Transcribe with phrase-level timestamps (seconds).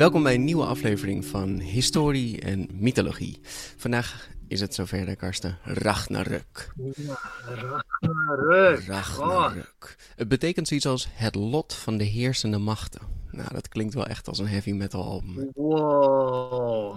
[0.00, 3.40] Welkom bij een nieuwe aflevering van Historie en Mythologie.
[3.76, 5.58] Vandaag is het zover, de Karsten.
[5.64, 6.72] Ragnarök.
[6.96, 8.84] Ja, Ragnarök.
[8.86, 9.96] Ragnarök.
[10.16, 13.00] Het betekent zoiets als het lot van de heersende machten.
[13.30, 15.50] Nou, dat klinkt wel echt als een heavy metal album.
[15.54, 16.96] Wow.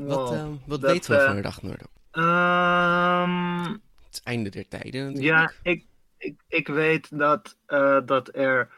[0.00, 1.90] Wat, eh, wat Dat, weten we eh, van Ragnarök?
[2.10, 5.52] ehm, Het einde der tijden natuurlijk.
[5.62, 5.84] ja, ik,
[6.18, 8.70] ik, ik weet dat, eh, dat er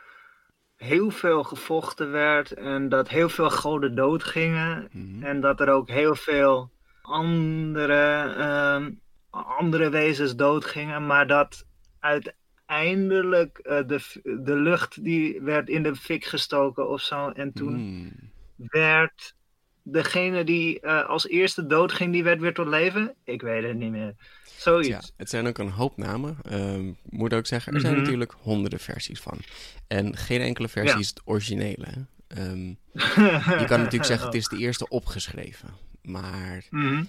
[0.78, 4.88] heel veel gevochten werd en dat heel veel goden doodgingen.
[4.92, 5.22] Mhm.
[5.24, 6.70] En dat er ook heel veel
[7.02, 8.90] andere, ehm,
[9.30, 11.66] andere wezens doodgingen, maar dat
[12.00, 14.00] uiteindelijk eh, de,
[14.44, 17.28] de lucht die werd in de fik gestoken of zo.
[17.30, 18.30] En toen Hmm.
[18.56, 19.34] werd
[19.82, 23.14] degene die eh, als eerste doodging, die werd weer tot leven?
[23.24, 24.14] Ik weet het niet meer.
[24.58, 24.88] Zoiets.
[24.88, 26.36] Ja, het zijn ook een hoop namen.
[26.42, 28.02] Ehm moet ook zeggen, er zijn Mhm.
[28.02, 29.38] natuurlijk honderden versies van.
[29.86, 30.98] En geen enkele versie Ja.
[30.98, 31.86] is het originele.
[32.28, 32.66] Ehm,
[33.60, 35.68] je kan natuurlijk zeggen, het is de eerste opgeschreven.
[36.02, 37.04] Maar Mhm.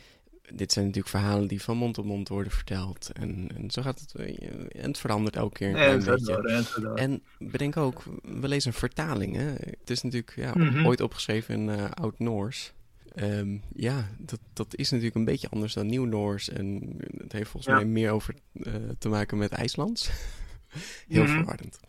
[0.54, 3.10] dit zijn natuurlijk verhalen die van mond tot mond worden verteld.
[3.14, 4.14] En, en zo gaat het.
[4.16, 4.50] eh,
[4.82, 6.80] En het verandert elke keer een klein beetje.
[6.82, 9.36] door, en bedenk ook, we lezen een vertaling.
[9.36, 9.44] Hè?
[9.80, 10.86] Het is natuurlijk ja, Mhm.
[10.86, 12.74] ooit opgeschreven in eh, Oud-Noors.
[13.20, 16.50] Ehm, ja, dat, dat is natuurlijk een beetje anders dan Nieuw-Noors.
[16.50, 17.80] En het heeft volgens Ja.
[17.80, 20.10] mij meer over eh, te maken met IJslands.
[21.08, 21.32] Heel Mhm.
[21.34, 21.80] verwarrend.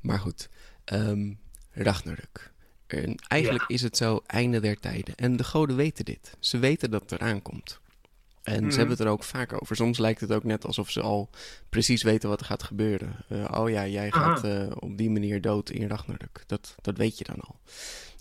[0.00, 0.48] Maar goed,
[0.84, 1.32] ehm
[1.72, 2.52] Ragnarök.
[2.86, 5.14] En eigenlijk is het zo einde der tijden.
[5.14, 6.36] En de goden weten dit.
[6.40, 7.80] Ze weten dat het eraan komt.
[8.42, 8.70] En Mhm.
[8.70, 9.76] ze hebben het er ook vaak over.
[9.76, 11.30] Soms lijkt het ook net alsof ze al
[11.68, 13.16] precies weten wat er gaat gebeuren.
[13.28, 16.44] Eh, oh ja, jij gaat eh, op die manier dood in Ragnarök.
[16.46, 17.60] Dat, dat weet je dan al.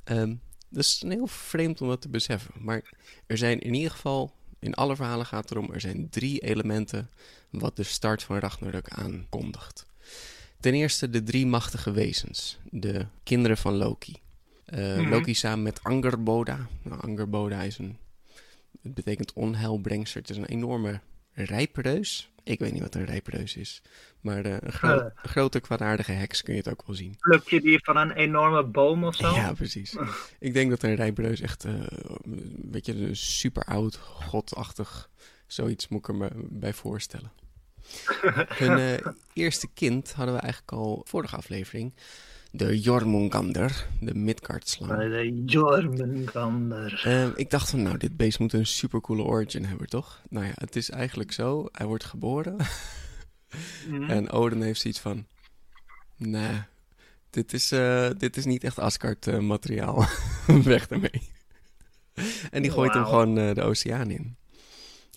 [0.04, 0.36] Ehm
[0.70, 2.54] dat is heel vreemd om dat te beseffen.
[2.60, 2.84] Maar
[3.28, 7.10] er zijn in ieder geval, in alle verhalen gaat het erom, er zijn drie elementen
[7.50, 9.86] wat de start van Ragnarök aankondigt.
[10.60, 14.16] Ten eerste de drie machtige wezens, de kinderen van Loki.
[14.66, 15.10] Eh, Mhm.
[15.10, 16.68] Loki samen met Angerboda.
[16.82, 17.98] Nou, Angerboda is een,
[18.82, 20.22] het betekent onheilbrengster.
[20.22, 21.00] Het is een enorme
[21.34, 22.30] rijpreus.
[22.44, 23.82] Ik weet niet wat een rijpreus is.
[24.22, 25.06] Maar een, gro- Eh.
[25.24, 27.16] een grote kwaadaardige heks kun je het ook wel zien.
[27.20, 29.34] Pluk je die van een enorme boom of zo?
[29.36, 29.96] Ja, precies.
[30.40, 31.74] Ik denk dat een rijbreus echt eh,
[32.24, 35.10] een beetje een super oud, godachtig,
[35.48, 37.32] zoiets moet ik er me bij voorstellen.
[38.64, 41.94] Hun eh, eerste kind hadden we eigenlijk al vorige aflevering.
[42.52, 45.00] De Jormungandr, de Midgard-slang.
[45.00, 47.02] De Jormungandr.
[47.08, 50.22] Eh, ik dacht van, nou, dit beest moet een supercoole origin hebben, toch?
[50.30, 51.68] Nou ja, het is eigenlijk zo.
[51.72, 52.56] Hij wordt geboren.
[53.88, 54.04] Mhm.
[54.10, 55.26] En Odin heeft zoiets van...
[56.18, 56.62] Nee,
[57.30, 60.06] dit is, eh, dit is niet echt Asgard-materiaal.
[60.64, 61.30] Weg ermee.
[62.52, 64.36] en die gooit hem gewoon eh, de oceaan in.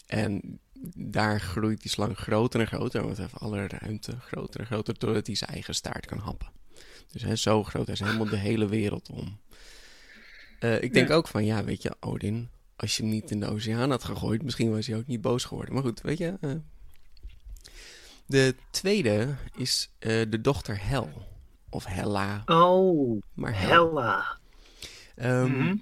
[0.07, 0.61] En
[0.97, 3.03] daar groeit die slang groter en groter.
[3.05, 4.99] Want hij heeft alle ruimte groter en groter...
[4.99, 6.49] totdat hij zijn eigen staart kan happen.
[7.13, 7.87] Dus hij is zo groot.
[7.87, 9.41] Hij is helemaal de hele wereld om.
[10.59, 11.15] Eh, ik denk Ja.
[11.15, 12.49] ook van, ja, weet je, Odin...
[12.77, 14.43] als je hem niet in de oceaan had gegooid...
[14.43, 15.75] misschien was hij ook niet boos geworden.
[15.75, 16.35] Maar goed, weet je...
[16.41, 16.51] eh,
[18.33, 21.11] de tweede is eh, de dochter Hel.
[21.69, 23.87] Of Hella, Oh, maar Hel.
[23.97, 24.39] Hella.
[25.15, 25.77] Ehm, Mhm.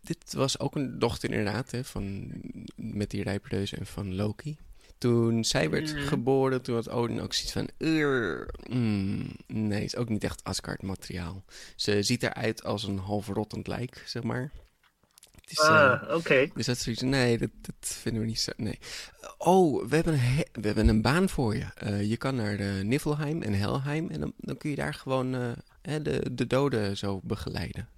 [0.00, 2.30] Dit was ook een dochter inderdaad hè, van
[2.76, 4.56] met die rijperdeus en van Loki.
[4.98, 6.00] Toen zij werd Mm.
[6.00, 7.68] geboren, toen had Odin ook zoiets van...
[7.88, 11.44] "Urgh, mm, nee, is ook niet echt Asgard-materiaal.
[11.76, 14.50] Ze ziet eruit als een half rottend lijk, zeg maar.
[15.46, 16.48] Het is, Ah, oké.
[16.54, 18.78] dus dat is zoiets, nee, dat, dat vinden we niet zo, nee.
[19.38, 21.64] Oh, we hebben een, he- we hebben een baan voor je.
[21.74, 25.34] Eh, je kan naar eh, Niflheim en Helheim en dan, dan kun je daar gewoon
[25.34, 27.88] eh, de, de doden zo begeleiden.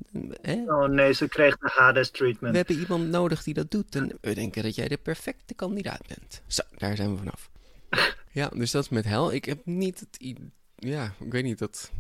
[0.42, 0.54] Hè?
[0.66, 2.52] Oh nee, ze kreeg de Hades treatment.
[2.52, 6.06] We hebben iemand nodig die dat doet en we denken dat jij de perfecte kandidaat
[6.06, 6.42] bent.
[6.46, 7.50] Zo, daar zijn we vanaf.
[8.30, 9.32] Ja, dus dat is met Hel.
[9.32, 10.34] Ik heb niet het
[10.76, 11.90] Ja, ik weet niet, dat,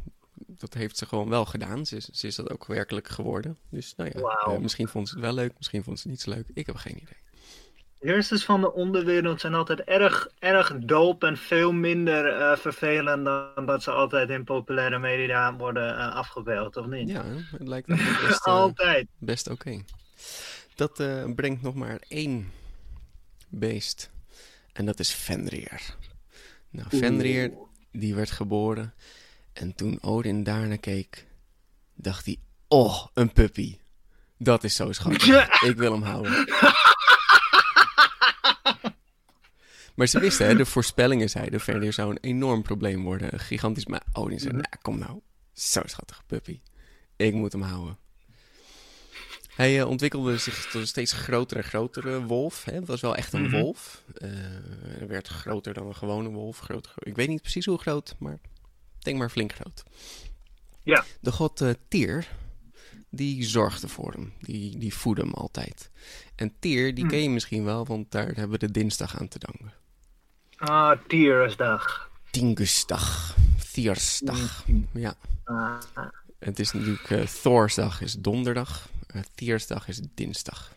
[0.48, 1.86] dat heeft ze gewoon wel gedaan.
[1.86, 3.58] Ze is, ze is dat ook werkelijk geworden.
[3.70, 6.20] Dus nou ja, eh, misschien vond ze het wel leuk, misschien vond ze het niet
[6.20, 6.46] zo leuk.
[6.54, 7.16] Ik heb geen idee.
[7.98, 13.66] Heersers van de onderwereld zijn altijd erg, erg dope en veel minder eh, vervelend dan
[13.66, 17.08] dat ze altijd in populaire media worden eh, afgebeeld, of niet?
[17.08, 17.86] Ja, het lijkt
[18.26, 19.06] best, altijd.
[19.18, 19.82] best oké.
[20.74, 21.02] Dat
[21.34, 22.52] brengt nog maar één
[23.48, 24.10] beest.
[24.72, 25.96] En dat is Fenrir.
[26.70, 27.52] Nou, Fenrir,
[27.92, 28.94] die werd geboren.
[29.58, 31.26] En toen Odin daarna keek,
[31.94, 32.38] dacht hij...
[32.68, 33.78] Oh, een puppy.
[34.36, 35.60] Dat is zo schattig.
[35.60, 36.32] Ik wil hem houden.
[39.94, 41.60] Maar ze wisten, hè, de voorspellingen zeiden...
[41.60, 43.32] Fenrir zou een enorm probleem worden.
[43.32, 43.86] Een gigantisch...
[43.86, 45.20] Maar Odin zei, nou, kom nou.
[45.52, 46.60] Zo schattige puppy.
[47.16, 47.98] Ik moet hem houden.
[49.54, 52.64] Hij eh, ontwikkelde zich tot een steeds grotere en grotere wolf.
[52.64, 52.72] Hè.
[52.72, 54.02] Het was wel echt een wolf.
[54.14, 54.28] Eh,
[54.98, 56.58] hij werd groter dan een gewone wolf.
[56.58, 58.38] Groot, ik weet niet precies hoe groot, maar
[59.08, 59.82] denk maar flink groot.
[60.82, 61.04] Ja.
[61.20, 62.28] De god eh Tyr,
[63.10, 64.32] die zorgde voor hem.
[64.40, 65.90] Die, die voedde hem altijd.
[66.34, 69.38] En Tyr, die ken je misschien wel, want daar hebben we de dinsdag aan te
[69.38, 69.72] danken.
[70.56, 72.10] Ah, Tiersdag.
[72.30, 73.36] Dingusdag.
[73.72, 74.64] Thiersdag.
[74.92, 75.14] Ja.
[75.44, 75.80] Ah,
[76.38, 78.88] Het is natuurlijk eh, Thorsdag is donderdag,
[79.40, 80.76] uh, is dinsdag.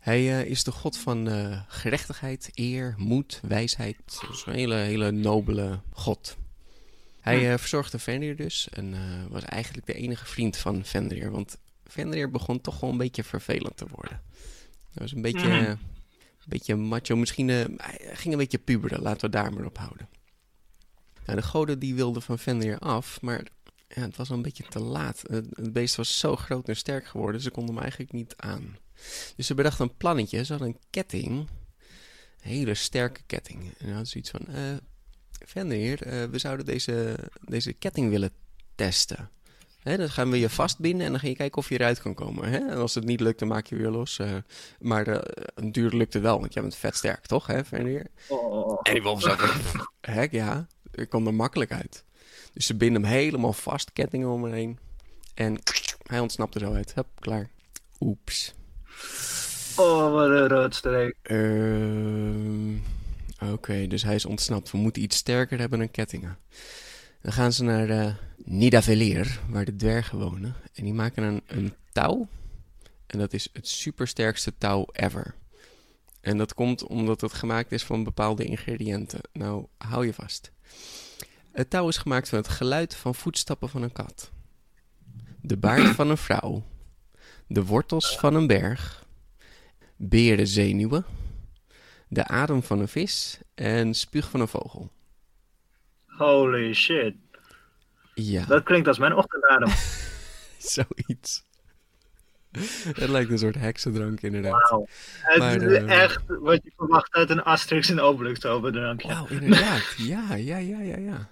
[0.00, 1.28] Hij is de god van
[1.68, 3.96] gerechtigheid, eer, moed, wijsheid.
[4.28, 6.36] Dus een hele, hele nobele god.
[7.20, 11.30] Hij eh, verzorgde Fenrir dus en eh, was eigenlijk de enige vriend van Fenrir.
[11.30, 14.22] Want Fenrir begon toch wel een beetje vervelend te worden.
[14.92, 15.78] Hij was een beetje, eh, een
[16.46, 17.16] beetje macho.
[17.16, 20.08] Misschien hij ging een beetje puberen, laten we daar maar op houden.
[21.26, 23.46] Nou, de goden die wilden van Fenrir af, maar
[23.88, 25.22] ja, het was al een beetje te laat.
[25.26, 28.76] Het, beest was zo groot en sterk geworden, ze konden hem eigenlijk niet aan.
[29.36, 30.44] Dus ze bedachten een plannetje.
[30.44, 31.28] Ze hadden een ketting.
[31.28, 31.48] Een
[32.50, 33.62] hele sterke ketting.
[33.62, 34.46] En dan hadden ze iets van...
[35.50, 38.30] Fenrir, eh, we zouden deze, deze ketting willen
[38.74, 39.30] testen.
[39.82, 42.14] Hè, dan gaan we je vastbinden en dan ga je kijken of je eruit kan
[42.14, 42.48] komen.
[42.50, 42.58] Hè?
[42.58, 44.18] En als het niet lukt, dan maak je weer los.
[44.18, 44.36] eh.
[44.80, 47.60] maar eh, een duur lukt het wel, want jij bent vet sterk, toch, hè,
[48.28, 48.78] oh.
[48.82, 49.60] En die wolf zat er...
[50.00, 50.66] Hek, ja.
[50.92, 52.04] Ik kwam er makkelijk uit.
[52.52, 54.78] Dus ze binden hem helemaal vast, kettingen om hem heen.
[55.34, 55.58] En
[56.06, 56.94] hij ontsnapt er zo uit.
[56.94, 57.50] Hup, klaar.
[58.00, 58.54] Oeps.
[59.76, 61.16] oh, wat een roodstreek.
[61.22, 62.76] Ehm,
[63.40, 64.70] Oké, dus hij is ontsnapt.
[64.70, 66.38] We moeten iets sterker hebben dan kettingen.
[67.22, 70.54] Dan gaan ze naar uh, Nidavellir, waar de dwergen wonen.
[70.72, 72.28] En die maken een, een touw.
[73.06, 75.34] En dat is het supersterkste touw ever.
[76.20, 79.20] En dat komt omdat het gemaakt is van bepaalde ingrediënten.
[79.32, 80.50] Nou, hou je vast.
[81.52, 84.30] Het touw is gemaakt van het geluid van voetstappen van een kat.
[85.40, 86.64] De baard van een vrouw.
[87.46, 89.06] De wortels van een berg.
[89.96, 91.04] Berenzenuwen.
[92.12, 93.38] De adem van een vis.
[93.54, 94.90] En spuug van een vogel.
[96.06, 97.14] Holy shit.
[98.14, 99.68] Ja, Dat klinkt als mijn ochtendadem.
[100.58, 101.44] zoiets.
[102.94, 104.70] Het lijkt een soort heksendrank inderdaad.
[104.70, 104.86] Wauw.
[105.20, 109.08] Het is eh, echt wat je verwacht uit een Asterix en Obelix overdrankje.
[109.08, 109.94] Wauw, inderdaad.
[109.96, 111.28] Ja, ja, ja, ja, ja.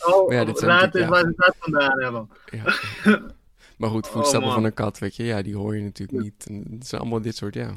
[0.00, 1.08] Oh, Maar ja, dit eens ja.
[1.08, 2.30] waar ze dat vandaan hebben.
[2.50, 2.74] Ja.
[3.76, 4.54] Maar goed, voetstappen Oh, man.
[4.54, 6.46] van een kat, weet je, ja, die hoor je natuurlijk niet.
[6.48, 7.76] En het zijn allemaal dit soort, ja,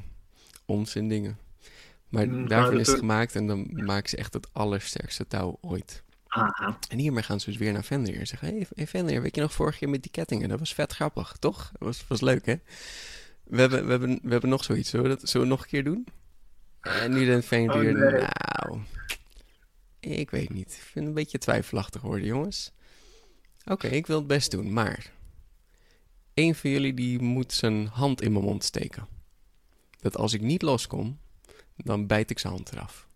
[0.66, 1.38] onzin dingen.
[2.14, 6.04] Maar Mm, daarvan is het gemaakt en dan maken ze echt het allersterkste touw ooit.
[6.90, 8.66] En hiermee gaan ze dus weer naar Fenrir en zeggen...
[8.76, 10.50] Hey, Fenrir, weet je nog vorige keer met die kettingen?
[10.50, 11.72] Dat was vet grappig, toch?
[11.72, 12.56] Dat was, was leuk, hè?
[13.44, 14.90] We hebben, we, hebben, we hebben nog zoiets.
[14.90, 16.08] Zullen we dat zullen we nog een keer doen?
[16.82, 17.96] En nu denkt Fenrir...
[17.96, 18.22] Oh, nee.
[18.22, 18.82] Nou,
[20.00, 20.68] ik weet niet.
[20.74, 22.72] Ik vind het een beetje twijfelachtig worden, jongens.
[23.66, 25.12] Oké, ik wil het best doen, maar...
[26.34, 29.08] Eén van jullie die moet zijn hand in mijn mond steken.
[30.00, 31.20] Dat als ik niet loskom,
[31.76, 33.08] dan bijt ik zijn hand eraf.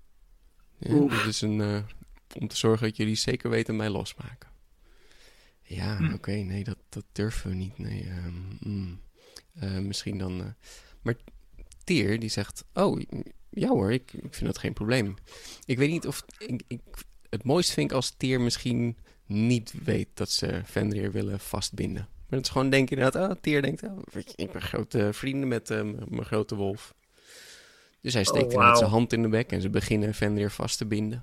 [0.77, 1.61] Ja, is een...
[1.61, 1.79] eh,
[2.39, 4.49] om te zorgen dat jullie zeker weten mij losmaken.
[5.61, 6.13] Ja, Hm.
[6.13, 7.77] oké, nee, dat, dat durven we niet.
[7.77, 8.99] Nee, ehm, mm.
[9.53, 10.41] Eh, misschien dan.
[10.41, 10.47] eh,
[11.01, 11.15] Maar
[11.83, 13.01] Tier die zegt: Oh,
[13.49, 15.15] ja hoor, ik, ik vind dat geen probleem.
[15.65, 16.25] Ik weet niet of.
[16.37, 16.81] Ik, ik,
[17.29, 22.07] het mooist vind ik als Tier misschien niet weet dat ze Fenrir willen vastbinden.
[22.29, 23.99] Maar het is gewoon denken inderdaad: Oh, Tier denkt: oh,
[24.35, 25.67] Ik ben grote vrienden met
[26.09, 26.93] mijn grote wolf.
[28.01, 30.77] Dus hij steekt Oh, inderdaad zijn hand in de bek en ze beginnen Fenrir vast
[30.77, 31.21] te binden.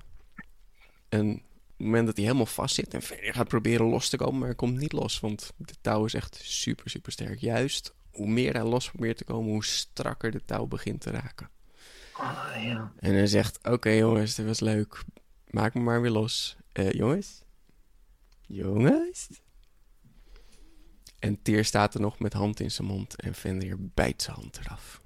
[1.09, 4.17] En op het moment dat hij helemaal vast zit en Fenrir gaat proberen los te
[4.17, 7.39] komen, maar hij komt niet los, want de touw is echt super, super sterk.
[7.39, 11.49] Juist, hoe meer hij los probeert te komen, hoe strakker de touw begint te raken.
[12.13, 12.91] Ah, ja.
[12.99, 15.03] En hij zegt, oké jongens, dit was leuk,
[15.49, 16.57] maak me maar weer los.
[16.71, 17.43] Eh, jongens?
[18.41, 19.29] Jongens?
[21.19, 24.57] En Tyr staat er nog met hand in zijn mond en Fenrir bijt zijn hand
[24.57, 25.01] eraf.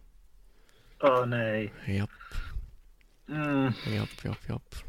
[0.99, 1.71] Oh nee.
[1.85, 2.09] Jap.
[3.25, 3.75] Mm.
[3.85, 4.83] Jap, jap, jap.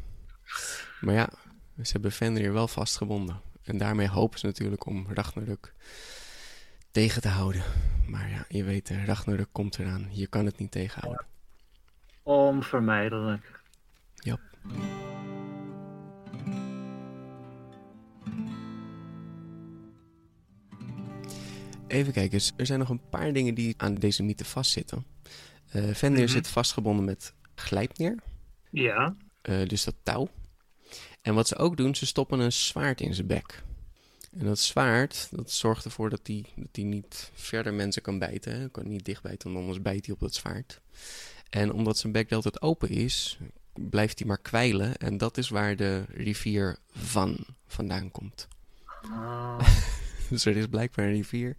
[1.00, 1.29] Maar ja,
[1.83, 3.40] ze hebben Fenrir wel vastgebonden.
[3.62, 5.75] En daarmee hopen ze natuurlijk om Ragnarök
[6.90, 7.62] tegen te houden.
[8.07, 10.09] Maar ja, je weet, eh, Ragnarök komt eraan.
[10.11, 11.26] Je kan het niet tegenhouden.
[12.23, 13.62] Onvermijdelijk.
[14.14, 14.40] Jap.
[21.87, 25.05] Even kijken, dus er zijn nog een paar dingen die aan deze mythe vastzitten.
[25.71, 26.33] Eh Fenrir Mhm.
[26.33, 28.15] zit vastgebonden met Glijpneer.
[28.71, 29.17] Ja.
[29.43, 30.29] Eh, dus dat touw.
[31.23, 33.62] En wat ze ook doen, ze stoppen een zwaard in zijn bek.
[34.39, 38.57] En dat zwaard, dat zorgt ervoor dat hij dat die niet verder mensen kan bijten.
[38.59, 40.81] Hij kan niet dicht bijten, want anders bijt hij op dat zwaard.
[41.50, 43.39] En omdat zijn bek de hele tijd open is,
[43.73, 44.97] blijft hij maar kwijlen.
[44.97, 48.49] En dat is waar de rivier Van vandaan komt.
[49.03, 49.59] Ah.
[50.31, 51.57] Dus er is blijkbaar een rivier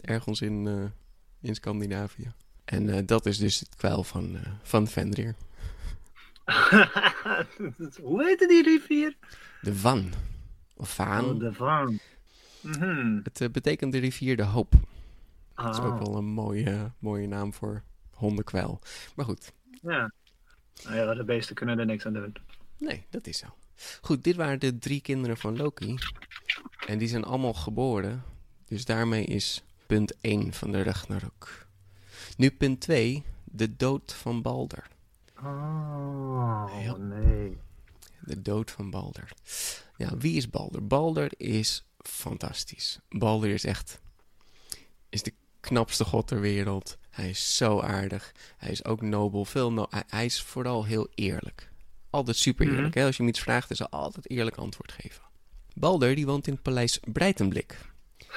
[0.00, 0.84] ergens in, eh,
[1.48, 2.32] in Scandinavië.
[2.66, 5.34] En eh, dat is dus het kwijl van, eh, van Fenrir.
[8.02, 9.16] Hoe heette die rivier?
[9.60, 10.12] De Van.
[10.76, 11.24] Of Vaan.
[11.24, 11.98] Oh, de Van.
[12.60, 13.20] Mhm.
[13.22, 14.72] Het eh, betekent de rivier de hoop.
[15.54, 18.80] Dat is ook Ah, wel een mooie, mooie naam voor hondenkwijl.
[19.14, 20.12] Maar goed, ja.
[20.84, 22.34] Nou ja, de beesten kunnen er niks aan doen.
[22.78, 23.46] nee, dat is zo.
[24.00, 25.94] Goed, dit waren de drie kinderen van Loki.
[26.86, 28.22] En die zijn allemaal geboren.
[28.64, 31.65] Dus daarmee is punt 1 van de Ragnarok.
[32.36, 34.86] Nu punt 2, de dood van Balder.
[35.38, 36.96] Oh, Ja.
[36.96, 37.56] nee.
[38.20, 39.32] De dood van Balder.
[39.96, 40.86] Ja, wie is Balder?
[40.86, 42.98] Balder is fantastisch.
[43.08, 44.00] Balder is echt
[45.08, 46.98] is de knapste god ter wereld.
[47.10, 48.32] Hij is zo aardig.
[48.56, 49.44] Hij is ook nobel.
[49.44, 51.70] Veel no hij, is vooral heel eerlijk.
[52.10, 52.94] Altijd super eerlijk.
[52.94, 53.04] hè?
[53.04, 55.22] Als je hem iets vraagt, is hij altijd eerlijk antwoord geven.
[55.74, 57.78] Balder die woont in het paleis Breitenblik.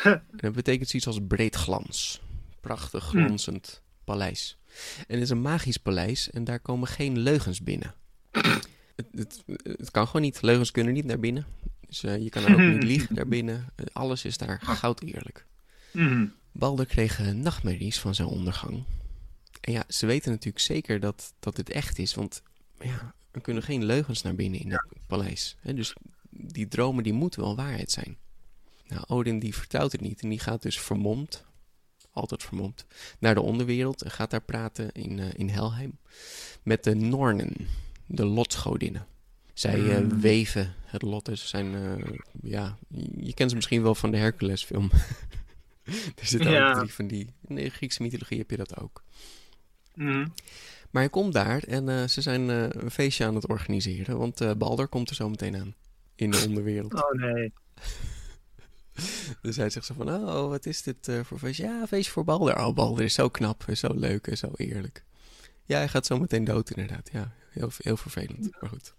[0.04, 2.22] En dat betekent zoiets als breedglans.
[2.62, 4.58] Prachtig glanzend paleis.
[4.98, 7.94] En het is een magisch paleis en daar komen geen leugens binnen.
[9.00, 10.42] Het, het, het kan gewoon niet.
[10.42, 11.46] Leugens kunnen niet naar binnen.
[11.88, 13.68] Dus eh, je kan er ook niet liegen daar binnen.
[13.76, 15.46] Eh, alles is daar goud eerlijk.
[15.92, 16.28] Mhm.
[16.52, 18.84] Balder kreeg eh, nachtmerries van zijn ondergang.
[19.62, 22.14] En ja, ze weten natuurlijk zeker dat, dat dit echt is.
[22.14, 22.42] Want
[22.80, 25.56] ja, er kunnen geen leugens naar binnen in het paleis.
[25.60, 25.94] Hè, dus
[26.30, 28.18] die dromen die moeten wel waarheid zijn.
[28.88, 30.22] Nou, Odin die vertrouwt het niet.
[30.22, 31.46] En die gaat dus vermomd,
[32.12, 32.86] altijd vermomd,
[33.20, 34.02] naar de onderwereld.
[34.02, 35.98] En gaat daar praten in, eh, in Helheim.
[36.64, 37.56] Met de Nornen,
[38.06, 39.08] de lotsgodinnen.
[39.54, 41.26] Zij eh, weven het lot.
[41.26, 42.78] Dus zijn, eh, ja,
[43.20, 44.90] je kent ze misschien wel van de Hercules film.
[46.20, 46.70] er zitten Ja.
[46.70, 47.34] ook drie van die.
[47.48, 49.04] In de Griekse mythologie heb je dat ook.
[49.96, 50.28] Mhm.
[50.90, 54.18] Maar hij komt daar en ze zijn een feestje aan het organiseren.
[54.18, 55.76] Want eh, Balder komt er zo meteen aan.
[56.16, 56.94] In de onderwereld.
[56.94, 57.54] Oh nee.
[59.42, 61.64] Dus hij zegt zo van, oh, wat is dit eh, voor feestje?
[61.64, 62.58] Ja, een feestje voor Balder.
[62.66, 65.04] Oh, Balder is zo knap en zo leuk en zo eerlijk.
[65.66, 67.10] Ja, hij gaat zo meteen dood inderdaad.
[67.12, 68.50] Ja, heel, heel vervelend.
[68.62, 68.94] Maar goed.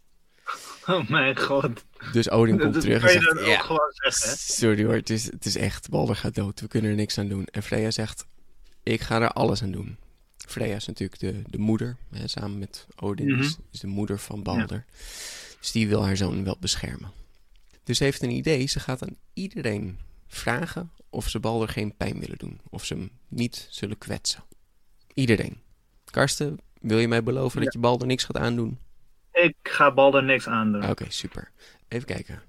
[0.87, 1.85] Oh mijn god.
[2.13, 4.37] Dus Odin komt Dat terug en zegt, dan ja, gewoon zeggen, hè?
[4.37, 6.61] sorry hoor, het is, het is echt, Balder gaat dood.
[6.61, 7.45] We kunnen er niks aan doen.
[7.45, 8.27] En Freya zegt,
[8.83, 9.97] ik ga er alles aan doen.
[10.37, 13.41] Freya is natuurlijk de, de moeder, hè, samen met Odin, Mhm.
[13.41, 14.85] is, is de moeder van Balder.
[15.61, 17.11] Dus die wil haar zoon wel beschermen.
[17.91, 22.21] Dus ze heeft een idee, ze gaat aan iedereen vragen of ze Balder geen pijn
[22.21, 22.61] willen doen.
[22.69, 24.45] Of ze hem niet zullen kwetsen.
[25.15, 25.61] Iedereen.
[26.05, 28.79] Karsten, wil je mij beloven dat je Balder niks gaat aandoen?
[29.33, 30.91] Ik ga Balder niks aandoen.
[30.91, 31.51] Oké, super.
[31.89, 32.43] Even kijken.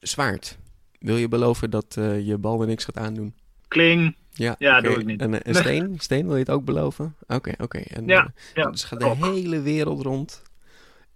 [0.00, 0.58] Zwaard.
[0.98, 3.34] Wil je beloven dat eh, je Balder niks gaat aandoen?
[3.68, 4.16] Kling.
[4.30, 5.20] Ja, Ja, doe ik niet.
[5.20, 5.98] En, eh, en Steen?
[6.00, 7.16] Steen, wil je het ook beloven?
[7.26, 7.78] Oké, oké.
[7.78, 10.42] En Ja, eh, ja, dus gaat de hele wereld rond.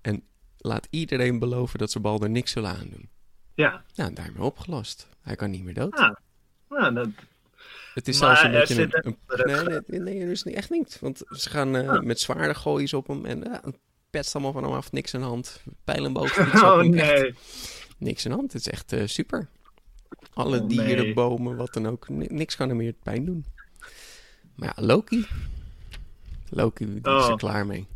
[0.00, 0.22] En
[0.58, 3.08] laat iedereen beloven dat ze Balder niks zullen aandoen.
[3.61, 3.85] Ja.
[3.95, 5.07] Nou, daarmee opgelost.
[5.23, 5.95] Hij kan niet meer dood.
[5.95, 6.14] Ah.
[6.69, 7.09] Nou, dat...
[7.95, 9.17] Het is Maar zelfs een beetje een...
[9.87, 10.99] nee, nee, nee, dus niet, echt niet.
[11.00, 13.25] Want ze gaan eh, met zwaarden gooien op hem.
[13.25, 13.79] En het
[14.11, 14.93] petst allemaal van hem af.
[14.93, 15.62] Niks aan de hand.
[15.85, 16.31] Pijlen boven.
[16.35, 16.95] schieten ze op Oh hem.
[16.95, 17.35] Echt nee.
[17.99, 18.52] niks aan de hand.
[18.52, 19.49] Het is echt eh, super.
[20.35, 21.14] Alle Oh, dieren, nee.
[21.14, 22.09] bomen, wat dan ook.
[22.09, 23.45] Ni- niks kan hem meer pijn doen.
[24.57, 25.26] Maar ja, Loki.
[26.50, 27.37] Loki, die is er Oh.
[27.37, 27.87] klaar mee.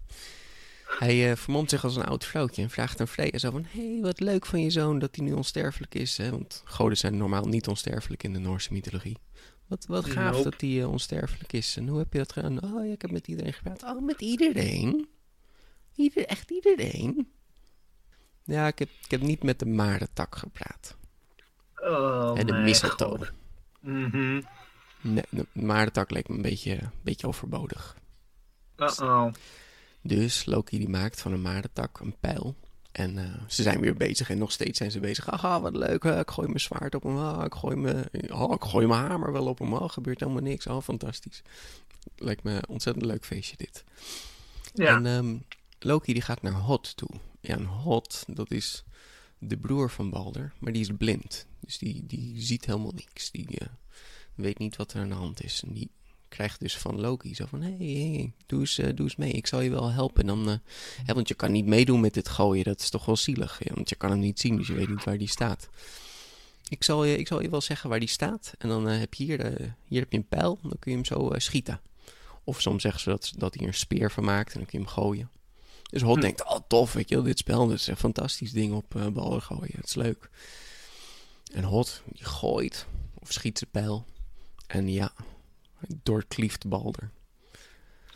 [0.98, 3.64] Hij eh, vermomt zich als een oud vrouwtje en vraagt aan Freya zo van...
[3.68, 6.16] Hé, hey, wat leuk van je zoon dat hij nu onsterfelijk is.
[6.16, 6.30] Hè?
[6.30, 9.18] Want goden zijn normaal niet onsterfelijk in de Noorse mythologie.
[9.66, 10.50] Wat, wat gaaf Nope.
[10.50, 11.76] dat hij eh, onsterfelijk is.
[11.76, 12.62] En hoe heb je dat gedaan?
[12.62, 13.82] Oh, ja, ik heb met iedereen gepraat.
[13.82, 15.08] Oh, met iedereen?
[15.94, 17.32] Ieder, echt iedereen?
[18.44, 20.96] Ja, ik heb, ik heb niet met de maardentak gepraat.
[21.76, 23.28] Oh, en de mistletoe.
[23.80, 24.42] Mhm.
[25.00, 27.96] Nee, de maardentak leek me een beetje, een beetje overbodig.
[28.76, 29.32] Uh-oh.
[30.06, 32.56] Dus Loki die maakt van een maardentak een pijl.
[32.92, 35.30] En eh, ze zijn weer bezig en nog steeds zijn ze bezig.
[35.30, 36.04] Aha, wat leuk.
[36.04, 37.18] ik gooi mijn zwaard op hem.
[37.18, 39.72] Ah, ik, gooi mijn, oh, ik gooi mijn hamer wel op hem.
[39.72, 40.66] Oh, gebeurt helemaal niks.
[40.66, 41.42] Oh, fantastisch.
[42.16, 43.84] Lijkt me een ontzettend leuk feestje dit.
[44.74, 44.96] Ja.
[44.96, 45.36] En ehm,
[45.78, 47.10] Loki die gaat naar Hot toe.
[47.40, 48.84] Ja, en Hot, dat is
[49.38, 50.52] de broer van Balder.
[50.58, 51.46] Maar die is blind.
[51.60, 53.30] Dus die, die ziet helemaal niks.
[53.30, 53.66] Die eh,
[54.34, 55.62] weet niet wat er aan de hand is.
[55.66, 55.90] En die
[56.34, 57.62] krijgt dus van Loki zo van...
[57.62, 59.32] Hé, hey, hey, doe, eens, eh, doe eens mee.
[59.32, 60.20] Ik zal je wel helpen.
[60.20, 60.56] En dan, eh,
[61.04, 62.64] hè, want je kan niet meedoen met dit gooien.
[62.64, 63.60] Dat is toch wel zielig.
[63.64, 65.68] Ja, want je kan hem niet zien, dus je weet niet waar die staat.
[66.68, 68.54] Ik zal je, ik zal je wel zeggen waar die staat.
[68.58, 70.58] En dan eh, heb je hier, hier heb je een pijl.
[70.62, 71.80] Dan kun je hem zo schieten.
[72.44, 74.52] Of soms zeggen ze dat, dat hij een speer van maakt.
[74.52, 75.30] En dan kun je hem gooien.
[75.90, 77.66] Dus Hot denkt, oh tof, weet je wel, dit spel.
[77.66, 79.76] Dat is een fantastisch ding op eh ballen gooien.
[79.76, 80.30] Het is leuk.
[81.52, 82.86] En Hot, die gooit.
[83.14, 84.04] Of schiet zijn pijl.
[84.66, 85.12] En ja,
[86.02, 87.10] doorklieft Balder.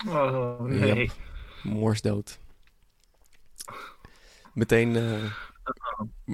[0.06, 1.04] Oh, nee.
[1.04, 1.12] Ja.
[1.62, 2.38] Morsdood.
[4.54, 5.32] Meteen eh,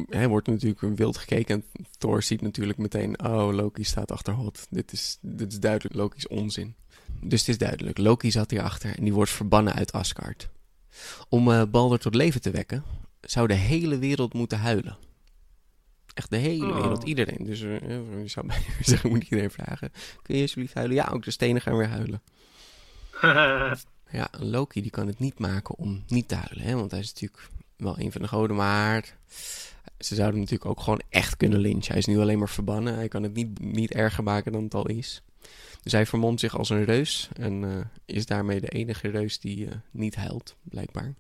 [0.09, 1.55] hij wordt natuurlijk wild gekeken.
[1.55, 3.25] En Thor ziet natuurlijk meteen...
[3.25, 4.67] Oh, Loki staat achter Hot.
[4.71, 6.75] Dit is, dit is duidelijk Loki's onzin.
[7.21, 7.99] Dus het is duidelijk.
[7.99, 10.49] Loki zat hierachter en die wordt verbannen uit Asgard.
[11.29, 12.85] Om eh, Balder tot leven te wekken...
[13.21, 14.97] zou de hele wereld moeten huilen.
[16.15, 16.75] Echt de hele Oh.
[16.77, 17.03] wereld.
[17.03, 17.45] Iedereen.
[17.45, 17.81] Dus eh,
[18.23, 19.93] je zou bijna zeggen, moet iedereen vragen.
[20.23, 20.97] Kun je alsjeblieft huilen?
[20.97, 22.23] Ja, ook de stenen gaan weer huilen.
[24.11, 26.65] Ja, Loki die kan het niet maken om niet te huilen.
[26.65, 26.75] Hè?
[26.75, 28.57] Want hij is natuurlijk wel een van de goden.
[28.57, 29.17] Maar
[29.99, 31.89] ze zouden hem natuurlijk ook gewoon echt kunnen lynchen.
[31.91, 32.95] Hij is nu alleen maar verbannen.
[32.95, 35.23] Hij kan het niet, niet erger maken dan het al is.
[35.83, 37.29] Dus hij vermomt zich als een reus.
[37.33, 41.15] En eh, is daarmee de enige reus die eh, niet huilt, blijkbaar.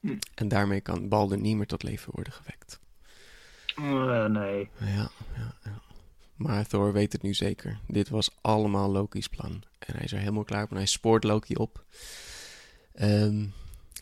[0.00, 0.16] Hm.
[0.34, 2.80] En daarmee kan Balder niet meer tot leven worden gewekt.
[3.76, 4.70] Oh, nee.
[4.78, 5.82] Ja, ja, ja.
[6.36, 7.78] Maar Thor weet het nu zeker.
[7.86, 9.62] Dit was allemaal Loki's plan.
[9.78, 10.76] En hij is er helemaal klaar voor.
[10.76, 11.84] Hij spoort Loki op.
[12.94, 13.46] Ehm,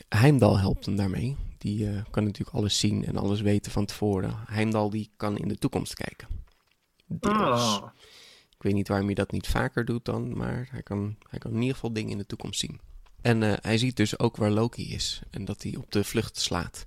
[0.08, 1.36] Heimdall helpt hem daarmee.
[1.58, 4.34] Die eh, kan natuurlijk alles zien en alles weten van tevoren.
[4.46, 6.28] Heimdall die kan in de toekomst kijken.
[7.06, 7.78] Deels.
[7.78, 7.86] Oh.
[8.56, 11.50] Ik weet niet waarom hij dat niet vaker doet dan, maar hij kan, hij kan
[11.50, 12.80] in ieder geval dingen in de toekomst zien.
[13.20, 16.38] En eh, hij ziet dus ook waar Loki is en dat hij op de vlucht
[16.38, 16.86] slaat.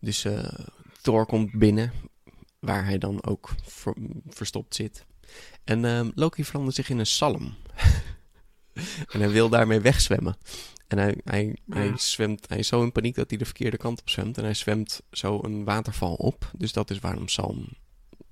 [0.00, 0.64] Dus eh,
[1.02, 1.92] Thor komt binnen,
[2.58, 3.96] waar hij dan ook ver-
[4.28, 5.04] verstopt zit.
[5.64, 7.54] En ehm, Loki verandert zich in een salm.
[9.12, 10.36] en hij wil daarmee wegzwemmen.
[10.88, 14.00] En hij, hij, hij zwemt, hij is zo in paniek dat hij de verkeerde kant
[14.00, 14.38] op zwemt.
[14.38, 16.50] En hij zwemt zo een waterval op.
[16.56, 17.68] Dus dat is waarom Salm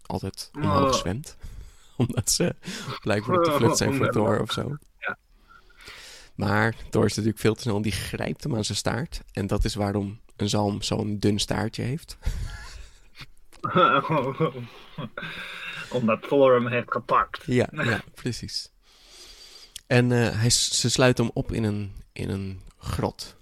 [0.07, 1.01] altijd omhoog Oh.
[1.01, 1.37] zwemt.
[1.97, 2.55] Omdat ze
[3.01, 4.77] blijkbaar te vlug zijn voor Thor of zo.
[4.99, 5.19] Ja.
[6.35, 7.83] Maar Thor is natuurlijk veel te snel.
[7.83, 9.21] Die grijpt hem aan zijn staart.
[9.33, 12.19] En dat is waarom een zalm zo'n dun staartje heeft.
[15.91, 17.43] Omdat Thor hem heeft gepakt.
[17.47, 18.71] Ja, ja precies.
[19.87, 23.37] En eh, hij, ze sluiten hem op in een, in een grot.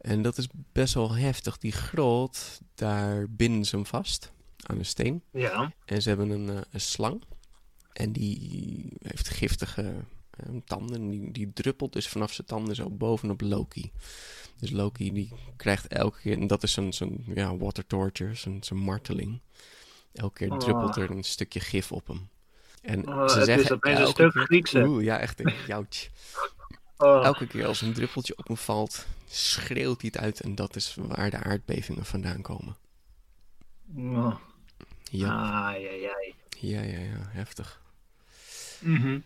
[0.00, 1.58] En dat is best wel heftig.
[1.58, 5.22] Die grot, daar binden ze hem vast aan een steen.
[5.32, 5.72] Ja.
[5.84, 7.22] En ze hebben een, eh, een slang.
[7.92, 9.94] En die heeft giftige
[10.30, 11.10] eh, tanden.
[11.10, 13.92] Die, die druppelt dus vanaf zijn tanden zo bovenop Loki.
[14.62, 16.38] Dus Loki die krijgt elke keer...
[16.38, 19.40] En dat is zo'n zo'n ja, water torture, zo'n zo'n marteling.
[20.12, 22.28] Elke keer druppelt er een stukje gif op hem.
[22.82, 24.82] En Oh, ze het zeggen is opeens een stuk keer- Griekse.
[24.84, 26.08] Oeh, ja, echt een jouwtje.
[26.96, 27.24] Oh.
[27.24, 30.40] Elke keer als een druppeltje op hem valt, schreeuwt hij het uit.
[30.40, 32.76] En dat is waar de aardbevingen vandaan komen.
[33.96, 34.34] Oh.
[35.10, 35.28] Ja,
[35.64, 36.34] ai, ai.
[36.60, 37.82] ja, ja, ja heftig.
[38.80, 39.18] Mhm.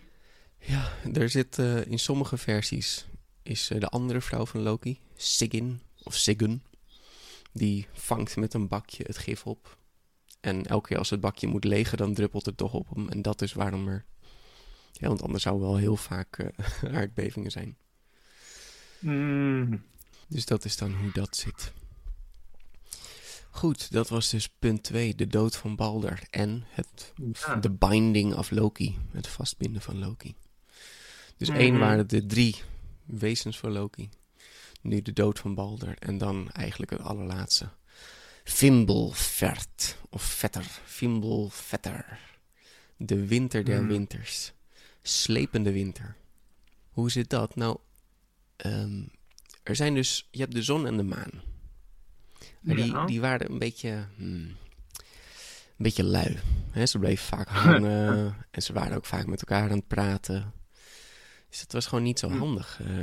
[0.58, 3.06] Ja, er zit eh, in sommige versies
[3.42, 6.62] is eh, de andere vrouw van Loki, Sigyn of Sigyn,
[7.52, 9.76] die vangt met een bakje het gif op.
[10.40, 13.08] En elke keer als het bakje moet legen, dan druppelt het toch op hem.
[13.08, 14.04] En dat is waarom er...
[14.92, 17.76] Ja, want anders zou wel heel vaak eh, aardbevingen zijn.
[18.98, 19.82] Mm.
[20.28, 21.72] Dus dat is dan hoe dat zit.
[23.50, 27.12] Goed, dat was dus punt 2, de dood van Balder en het,
[27.46, 27.54] Ja.
[27.56, 30.34] de binding of Loki, het vastbinden van Loki.
[31.36, 31.58] Dus Mhm.
[31.58, 32.56] één waren de drie
[33.04, 34.08] wezens voor Loki,
[34.88, 37.68] nu de dood van Balder en dan eigenlijk het allerlaatste.
[38.44, 42.18] Fimbulvert, of Vetter, Fimbulvetter,
[42.96, 43.88] de winter der Mhm.
[43.88, 44.52] winters,
[45.02, 46.16] slepende winter.
[46.90, 47.56] Hoe zit dat?
[47.56, 47.78] Nou,
[48.56, 49.02] ehm,
[49.62, 51.30] er zijn dus, je hebt de zon en de maan.
[52.60, 53.06] Maar die, Ja.
[53.06, 54.56] die waren een beetje, hmm, een
[55.76, 56.38] beetje lui.
[56.70, 60.52] Hè, ze bleven vaak hangen en ze waren ook vaak met elkaar aan het praten.
[61.48, 62.80] Dus dat was gewoon niet zo handig.
[62.82, 63.02] Uh,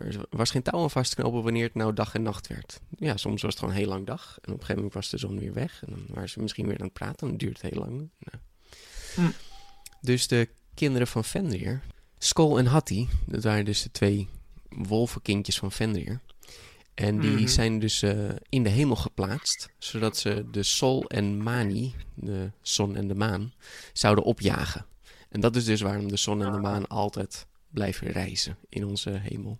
[0.00, 2.80] er was geen touw aan vast te knopen wanneer het nou dag en nacht werd.
[2.98, 4.38] Ja, soms was het gewoon heel lang dag.
[4.40, 5.82] En op een gegeven moment was de zon weer weg.
[5.86, 7.18] En dan waren ze misschien weer aan het praten.
[7.18, 8.10] En dan duurde het heel lang.
[8.18, 8.42] Nou.
[9.14, 9.32] Hm.
[10.00, 11.80] Dus de kinderen van Fenrir,
[12.18, 14.28] Skol en Hattie, dat waren dus de twee
[14.68, 16.20] wolvenkindjes van Fenrir.
[16.94, 17.46] En die mhm.
[17.46, 22.96] zijn dus uh, in de hemel geplaatst, zodat ze de Sol en Mani, de zon
[22.96, 23.52] en de maan,
[23.92, 24.86] zouden opjagen.
[25.28, 29.10] En dat is dus waarom de zon en de maan altijd blijven reizen in onze
[29.10, 29.58] hemel.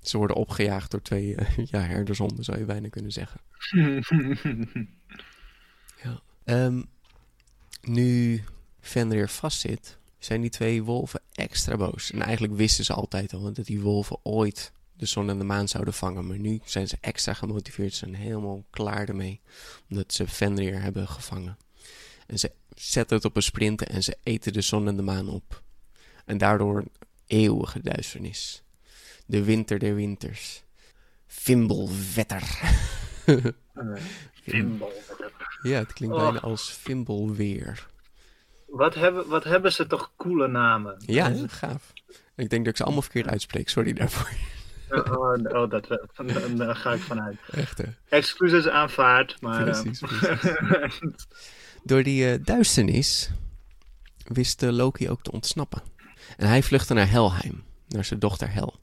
[0.00, 3.40] Ze worden opgejaagd door twee uh, ja, herdershonden, zou je bijna kunnen zeggen.
[6.02, 6.22] ja.
[6.44, 6.88] Um,
[7.82, 8.42] nu
[8.80, 12.10] Fenrir vastzit, zijn die twee wolven extra boos.
[12.10, 15.68] En eigenlijk wisten ze altijd al dat die wolven ooit de zon en de maan
[15.68, 16.26] zouden vangen.
[16.26, 17.92] Maar nu zijn ze extra gemotiveerd.
[17.92, 19.40] Ze zijn helemaal klaar ermee.
[19.90, 21.56] Omdat ze Fenrir hebben gevangen.
[22.26, 25.28] En ze zetten het op een sprinten en ze eten de zon en de maan
[25.28, 25.62] op.
[26.24, 26.84] En daardoor
[27.30, 28.62] eeuwige duisternis.
[29.26, 30.62] De winter der winters.
[31.26, 32.42] Fimbelwetter.
[35.62, 36.42] Ja, het klinkt bijna oh.
[36.42, 37.86] als Fimbelweer.
[38.66, 41.02] Wat hebben, wat hebben ze toch coole namen?
[41.06, 41.92] Ja, gaaf.
[42.36, 43.68] Ik denk dat ik ze allemaal verkeerd uitspreek.
[43.68, 44.30] Sorry daarvoor.
[44.90, 45.86] Oh, oh, oh dat,
[46.56, 47.36] daar ga ik vanuit.
[47.50, 47.84] Echt hè?
[48.08, 49.62] Excuses aanvaard, maar...
[49.62, 49.98] Precies,
[50.68, 51.26] precies.
[51.82, 53.30] Door die uh, duisternis
[54.26, 55.82] wist uh, Loki ook te ontsnappen.
[56.36, 58.78] En hij vluchtte naar Helheim, naar zijn dochter Hel.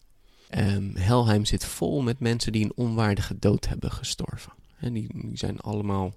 [0.58, 4.54] Um, Helheim zit vol met mensen die een onwaardige dood hebben gestorven.
[4.80, 6.14] En die, zijn allemaal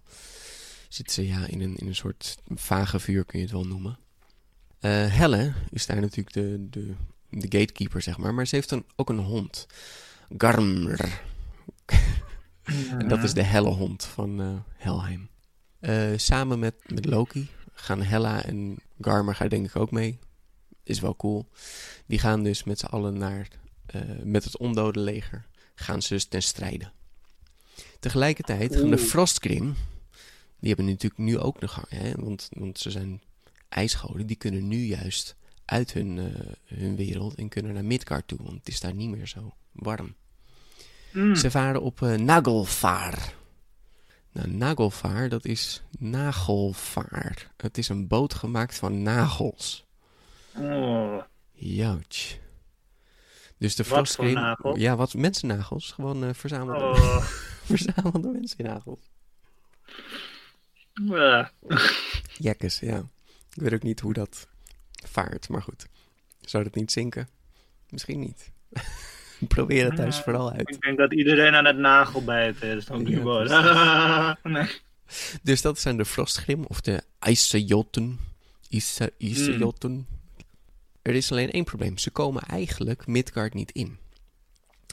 [0.88, 3.98] zitten ze ja, in, een, in een soort vage vuur, kun je het wel noemen.
[4.80, 6.94] Uh, Helle is daar natuurlijk de, de,
[7.28, 8.34] de gatekeeper, zeg maar.
[8.34, 9.66] Maar ze heeft ook een hond.
[10.36, 11.20] Garmr.
[12.98, 15.28] en dat is de helle hond van uh, Helheim.
[15.80, 20.18] Uh, samen met, met Loki gaan Hella en Garmer gaan denk ik ook mee.
[20.82, 21.48] Is wel cool.
[22.06, 23.48] Die gaan dus met z'n allen naar,
[24.22, 26.90] met het ondode leger, gaan ze dus ten strijde.
[28.00, 29.74] Tegelijkertijd gaan de Frostgrim,
[30.58, 33.22] die hebben natuurlijk nu ook nog, hè, want, want ze zijn
[33.68, 36.24] ijsgoden, die kunnen nu juist uit hun, uh,
[36.64, 40.14] hun wereld en kunnen naar Midgard toe, want het is daar niet meer zo warm.
[41.12, 41.34] Mm.
[41.34, 43.34] Ze varen op uh, Nagelvaar.
[44.32, 47.50] Nou, Nagelvaar, dat is nagelvaar.
[47.56, 49.84] Het is een boot gemaakt van nagels.
[50.56, 51.22] Oh.
[51.52, 52.38] Jouch.
[53.58, 54.56] Dus de Frostgreen...
[54.74, 55.92] Ja, wat mensennagels.
[55.92, 57.24] Gewoon uh, verzamelde, oh.
[57.72, 59.00] verzamelde mensennagels.
[60.92, 61.52] Ja.
[62.36, 62.98] Jekkes, ja.
[63.54, 64.48] Ik weet ook niet hoe dat
[65.06, 65.86] vaart, maar goed.
[66.40, 67.28] Zou dat niet zinken?
[67.88, 68.50] Misschien niet.
[69.48, 70.70] Probeer het thuis vooral uit.
[70.70, 72.84] Ik denk dat iedereen aan het nagelbijten is.
[72.84, 74.68] Dan ja, nee.
[75.42, 78.18] Dus dat zijn de Frostgrim of de IJssejotten.
[79.18, 79.90] Ijssejotten.
[79.90, 80.06] Mm.
[81.02, 81.98] Er is alleen één probleem.
[81.98, 83.98] Ze komen eigenlijk Midgard niet in.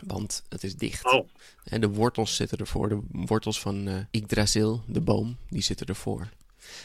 [0.05, 1.05] Want het is dicht.
[1.05, 1.27] Oh.
[1.63, 2.89] En de wortels zitten ervoor.
[2.89, 6.29] De wortels van uh, Yggdrasil, de boom, die zitten ervoor.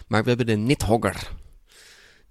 [0.06, 1.32] Maar we hebben de Nidhogger.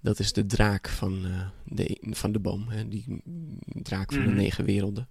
[0.00, 2.68] Dat is de draak van, uh, de, van de boom.
[2.68, 2.88] Hè?
[2.88, 3.22] Die
[3.64, 4.36] draak van de mhm.
[4.36, 5.08] negen werelden.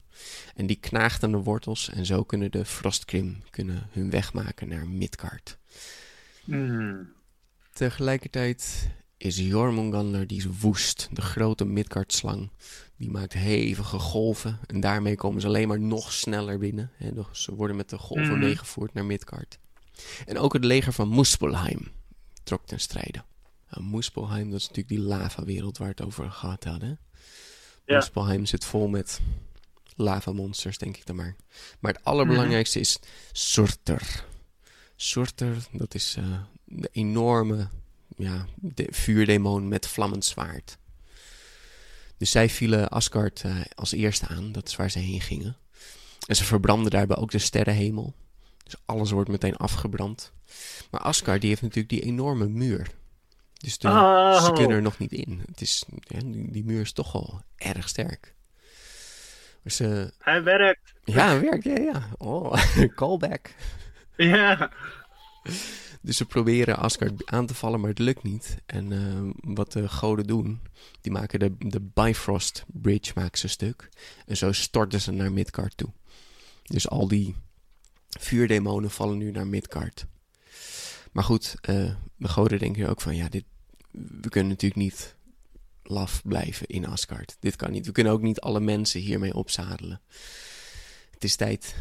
[0.56, 1.90] En die knaagt aan de wortels.
[1.90, 5.58] En zo kunnen de Frostkrim kunnen hun weg maken naar Midgard.
[6.46, 7.10] Mm.
[7.74, 8.90] Tegelijkertijd
[9.24, 11.10] is Jormungandr, die is woest.
[11.12, 12.50] De grote Midgard-slang.
[12.98, 14.60] Die maakt hevige golven.
[14.68, 16.92] En daarmee komen ze alleen maar nog sneller binnen.
[16.96, 17.12] Hè.
[17.32, 18.40] Ze worden met de golven mm.
[18.40, 19.60] meegevoerd naar Midgard.
[20.26, 21.92] En ook het leger van Muspelheim
[22.44, 23.24] trok ten strijde.
[23.70, 27.00] Nou, Muspelheim, dat is natuurlijk die lavawereld waar we het over gehad hadden.
[27.86, 27.96] Ja.
[27.96, 29.22] Muspelheim zit vol met
[29.96, 31.36] lavamonsters, denk ik dan maar.
[31.80, 33.00] Maar het allerbelangrijkste is
[33.32, 34.26] Surtur.
[34.96, 37.70] Surtur, dat is uh, de enorme
[38.22, 40.78] ja, de vuurdemon met vlammend zwaard.
[42.18, 45.58] Dus zij vielen Asgard uh, als eerste aan, dat is waar ze heen gingen.
[46.28, 48.14] En ze verbranden daarbij ook de sterrenhemel.
[48.64, 50.32] Dus alles wordt meteen afgebrand.
[50.92, 52.88] Maar Asgard die heeft natuurlijk die enorme muur.
[53.58, 54.44] Dus de, oh.
[54.44, 55.44] ze kunnen er nog niet in.
[55.46, 58.36] Het is, ja, die, die, muur is toch wel erg sterk.
[59.64, 60.94] Dus, uh, hij werkt.
[61.04, 62.08] Ja, hij werkt, ja, ja.
[62.18, 62.54] Oh,
[62.96, 63.54] callback.
[64.16, 64.72] Ja.
[66.04, 68.58] Dus ze proberen Asgard aan te vallen, maar het lukt niet.
[68.66, 70.60] En uh, wat de goden doen,
[71.02, 73.90] die maken de, Bifrost Bridge maken ze stuk.
[74.26, 75.90] En zo storten ze naar Midgard toe.
[76.64, 77.36] Dus al die
[78.10, 80.06] vuurdemonen vallen nu naar Midgard.
[81.12, 83.44] Maar goed, uh, de goden denken ook van, ja, dit,
[83.92, 85.16] we kunnen natuurlijk niet
[85.84, 87.38] laf blijven in Asgard.
[87.40, 87.86] Dit kan niet.
[87.86, 90.02] We kunnen ook niet alle mensen hiermee opzadelen.
[91.12, 91.76] Het is tijd.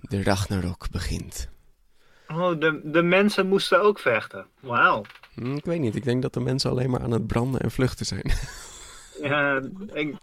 [0.00, 1.48] De Ragnarok begint.
[2.28, 4.46] Oh, de, de mensen moesten ook vechten.
[4.60, 5.02] Wauw.
[5.34, 5.96] Hm, ik weet niet.
[5.96, 8.30] Ik denk dat de mensen alleen maar aan het branden en vluchten zijn.
[9.22, 9.60] Ja,
[9.92, 10.16] ik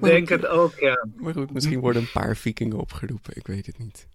[0.00, 1.06] denk het ook, ja.
[1.16, 3.36] Maar goed, misschien worden een paar vikingen opgeroepen.
[3.36, 4.08] Ik weet het niet.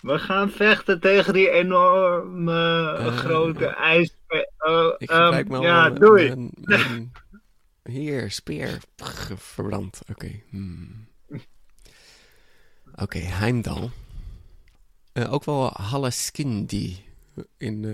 [0.00, 4.14] We gaan vechten tegen die enorme Eh, grote ijs.
[4.58, 6.26] Oh, Ik ehm, gebruik maar ja, mijn- doei.
[6.28, 7.12] mijn- mijn-
[7.84, 8.78] Hier, speer.
[9.36, 10.00] Verbrand.
[10.10, 10.30] Oké.
[10.50, 11.06] hmm.
[12.94, 13.90] Oké, Heimdall.
[15.12, 17.04] Eh, ook wel Halaskindi
[17.56, 17.90] in, eh,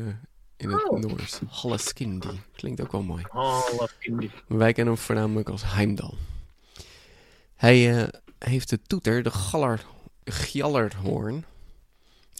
[0.56, 0.98] in het Oh.
[1.00, 1.40] Noors.
[1.48, 2.40] Halaskindi.
[2.56, 3.24] Klinkt ook wel mooi.
[4.46, 6.14] Wij kennen hem voornamelijk als Heimdall.
[7.56, 9.86] Hij eh, heeft de toeter, de galler,
[10.24, 11.44] Gjallerhoorn.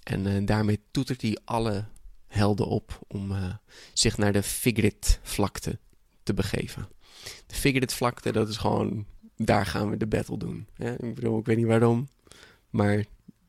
[0.04, 1.84] En eh, daarmee toetert hij alle
[2.26, 3.54] helden op om eh,
[3.92, 5.78] zich naar de Vigrid-vlakte
[6.22, 6.88] te begeven.
[7.46, 10.66] De Vigrid-vlakte, dat is gewoon, daar gaan we de battle doen.
[10.76, 12.08] Ja, ik bedoel, ik weet niet waarom,
[12.70, 13.04] maar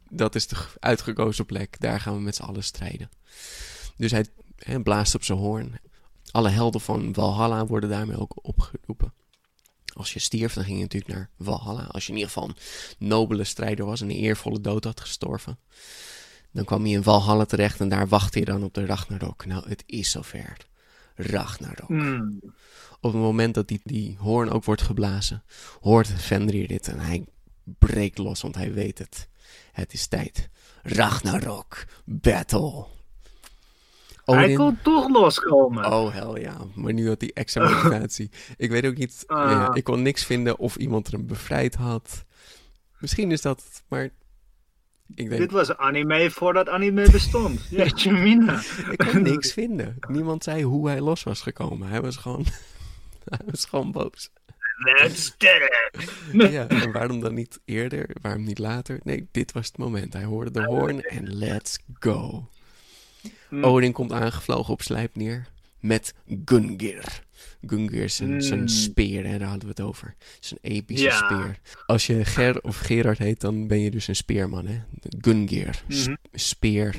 [0.09, 1.79] dat is de uitgekozen plek.
[1.79, 3.09] Daar gaan we met z'n allen strijden.
[3.97, 4.25] Dus hij
[4.83, 5.79] blaast op zijn hoorn.
[6.31, 9.13] Alle helden van Valhalla worden daarmee ook opgeroepen.
[9.93, 11.83] Als je stierf, dan ging je natuurlijk naar Valhalla.
[11.83, 12.55] Als je in ieder geval een
[13.07, 15.59] nobele strijder was en een eervolle dood had gestorven.
[16.51, 19.45] Dan kwam je in Valhalla terecht en daar wachtte je dan op de Ragnarok.
[19.45, 20.57] Nou, het is zover.
[21.15, 21.87] Ragnarok.
[21.87, 22.39] Hmm.
[23.01, 25.43] Op het moment dat die, die hoorn ook wordt geblazen,
[25.81, 27.25] hoort Fenrir dit en hij
[27.63, 29.27] breekt los, want hij weet het.
[29.79, 30.49] Het is tijd.
[30.83, 31.85] Ragnarok.
[32.05, 32.85] Battle.
[34.25, 35.85] Hij kon toch loskomen.
[35.85, 36.57] Oh, hel ja.
[36.75, 38.29] Maar nu had hij extra motivatie.
[38.57, 39.23] ik weet ook niet...
[39.27, 39.51] Ah.
[39.51, 42.25] ja, ik kon niks vinden of iemand er hem bevrijd had.
[42.99, 43.63] Misschien is dat...
[43.63, 44.03] het, Maar
[45.15, 45.41] ik denk...
[45.41, 47.65] Dit was anime voordat anime bestond.
[47.69, 48.61] Jeetje mina.
[48.91, 49.97] Ik kon niks vinden.
[50.07, 51.87] Niemand zei hoe hij los was gekomen.
[51.87, 52.45] Hij was gewoon...
[53.23, 54.31] hij was gewoon boos.
[54.79, 55.61] Let's get
[55.91, 56.11] it.
[56.51, 58.09] Ja, en waarom dan niet eerder?
[58.21, 58.99] Waarom niet later?
[59.03, 60.13] Nee, dit was het moment.
[60.13, 62.49] Hij hoorde de hoorn en let's go.
[63.47, 63.63] Hmm.
[63.63, 65.47] Odin komt aangevlogen op Slijpnir
[65.79, 66.13] met
[66.45, 67.23] Gungir.
[67.67, 68.67] Gungir is zijn, zijn Mm.
[68.67, 70.15] speer, hè, daar hadden we het over.
[70.39, 71.17] Zijn epische Ja.
[71.17, 71.59] speer.
[71.85, 74.79] Als je Ger of Gerard heet, dan ben je dus een speerman, hè?
[75.21, 75.83] Gungir.
[75.87, 76.15] Mhm.
[76.33, 76.95] Speer.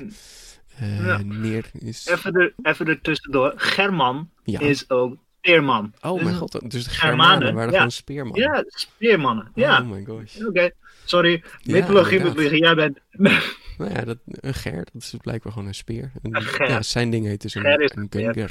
[0.77, 1.19] Eh, Ja.
[1.23, 2.07] Neer is...
[2.07, 3.53] Even, er, even er tussendoor.
[3.57, 4.61] German Ja.
[4.61, 5.93] is ook speerman.
[6.01, 7.77] Oh Dus- mijn god, dus de Germanen, Germanen waren ja.
[7.77, 8.41] gewoon speermannen.
[8.41, 9.51] Ja, speermannen.
[9.55, 10.37] Ja, Oh my gosh.
[10.45, 10.71] oké.
[11.05, 12.59] Sorry, Ja, mythologie liggen.
[12.59, 12.99] Jij bent...
[13.79, 16.13] Nou ja, dat, een ger, dat is blijkbaar gewoon een speer.
[16.23, 16.69] Een, Een ger.
[16.69, 18.49] Ja, zijn ding heet dus een, Ger een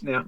[0.00, 0.26] ja.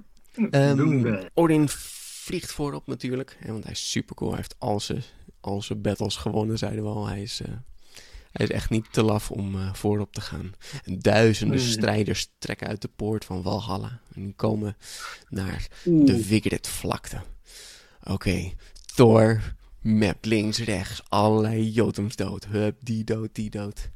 [0.49, 1.29] Ehm, Gungur.
[1.33, 4.29] Odin vliegt voorop natuurlijk, hè, want hij is super cool.
[4.29, 5.03] Hij heeft al zijn,
[5.41, 7.07] al zijn battles gewonnen, zeiden we al.
[7.07, 7.51] Hij is, eh,
[8.31, 10.53] hij is echt niet te laf om eh, voorop te gaan.
[10.83, 11.67] En duizenden Hmm.
[11.67, 13.99] strijders trekken uit de poort van Valhalla.
[14.13, 14.77] En die komen
[15.29, 17.21] naar de Vigrid-vlakte.
[18.03, 18.51] Oké,
[18.95, 19.41] Thor
[19.81, 22.45] mapt links, rechts, allerlei Jotuns dood.
[22.47, 23.89] Hup, die dood, die dood.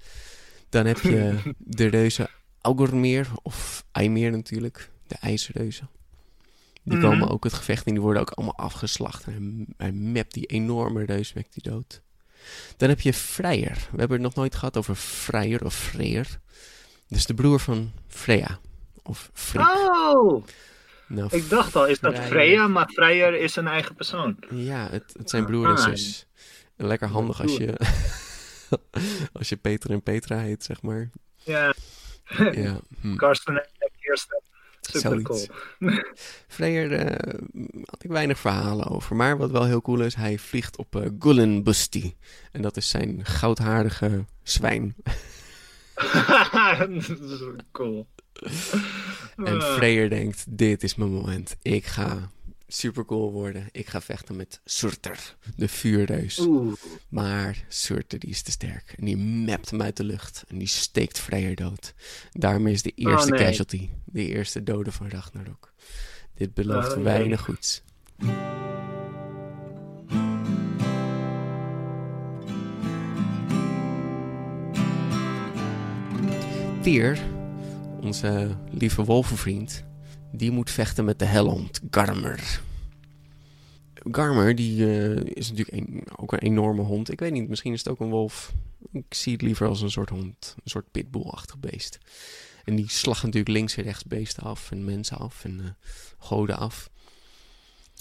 [0.70, 2.30] Dan heb je de reuzen
[2.62, 5.90] Augurmir, of Eimir natuurlijk, de ijsreuzen.
[6.84, 7.02] Die Mhm.
[7.10, 9.26] komen ook het gevecht in, die worden ook allemaal afgeslacht.
[9.26, 12.02] En hij, hij mapt die enorme reus, die dood.
[12.78, 13.74] Dan heb je Freyr.
[13.92, 16.28] We hebben het nog nooit gehad over Freyr of Freyr.
[17.08, 18.60] Dat is de broer van Freya.
[19.04, 19.32] Of.
[19.58, 20.46] Oh,
[21.08, 22.68] Nou, ik dacht al, is dat Freya?
[22.68, 24.38] Maar Freyr is een eigen persoon.
[24.50, 25.84] Ja, het, het zijn broer en Ah.
[25.84, 26.26] zus.
[26.76, 27.74] Lekker handig als je,
[29.40, 31.10] als je Peter en Petra heet, zeg maar.
[31.38, 31.74] Ja,
[32.52, 33.16] Ja, hm.
[33.16, 34.42] Karsten en Kirsten.
[34.92, 35.38] Super cool.
[35.80, 36.04] Zoiets.
[36.48, 37.34] Freyr eh,
[37.86, 39.16] had ik weinig verhalen over.
[39.16, 42.16] Maar wat wel heel cool is, hij vliegt op eh Gullenbusti.
[42.52, 44.96] En dat is zijn goudharige zwijn.
[47.72, 48.08] cool.
[49.36, 49.74] En Ah.
[49.74, 51.56] Freyr denkt, dit is mijn moment.
[51.62, 52.30] Ik ga
[52.76, 53.68] super cool worden.
[53.72, 56.40] Ik ga vechten met Surtur, de vuurreus.
[56.40, 56.74] Oeh.
[57.10, 58.94] Maar Surtur die is te sterk.
[58.98, 60.44] En die mapt hem uit de lucht.
[60.48, 61.94] En die steekt Freyr dood.
[62.32, 63.46] Daarmee is de eerste Oh, nee.
[63.48, 63.90] casualty.
[64.06, 65.74] De eerste dode van Ragnarok.
[66.36, 67.04] Dit belooft Oh, nee.
[67.04, 67.82] weinig goeds.
[76.82, 77.20] Tyr,
[78.02, 79.84] onze lieve wolvenvriend,
[80.34, 82.62] die moet vechten met de helhond Garmer.
[84.12, 87.12] Garmer, die eh, is natuurlijk een- ook een enorme hond.
[87.12, 88.54] Ik weet niet, misschien is het ook een wolf.
[88.92, 91.98] Ik zie het liever als een soort hond, een soort pitbullachtig beest.
[92.66, 95.70] En die slacht natuurlijk links en rechts beesten af en mensen af en eh,
[96.18, 96.90] goden af.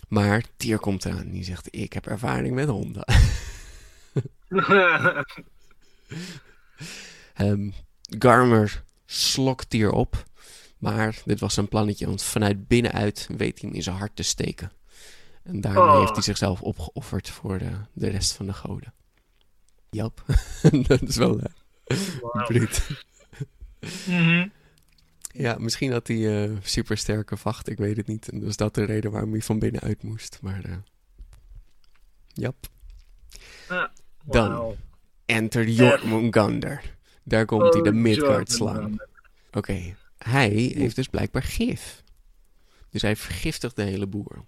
[0.09, 3.05] Maar Tyr komt eraan en die zegt, ik heb ervaring met honden.
[7.35, 7.71] Ehm,
[8.19, 10.25] Garmer slokt Tyr op.
[10.83, 14.23] Maar dit was zijn plannetje, want vanuit binnenuit weet hij hem in zijn hart te
[14.23, 14.73] steken.
[15.43, 15.99] En daarmee Oh.
[15.99, 18.95] heeft hij zichzelf opgeofferd voor de, de rest van de goden.
[19.91, 20.25] Jap,
[20.89, 21.45] dat is wel uh,
[22.21, 22.47] Wauw.
[22.47, 22.89] bruut.
[24.07, 24.49] Mhm.
[25.33, 28.29] Ja, misschien had hij eh supersterke vacht, ik weet het niet.
[28.29, 30.39] En dus dat de reden waarom hij van binnenuit moest.
[30.43, 30.77] Maar, eh
[32.29, 32.57] jap.
[34.25, 34.49] Dan.
[34.49, 34.77] Wauw.
[35.27, 36.81] Enter Jormungandr.
[37.23, 39.05] Daar komt hij, de Oh, Midgard Jormungandr.
[40.25, 42.03] Hij heeft dus blijkbaar gif.
[42.91, 44.45] Dus hij vergiftigt de hele boer.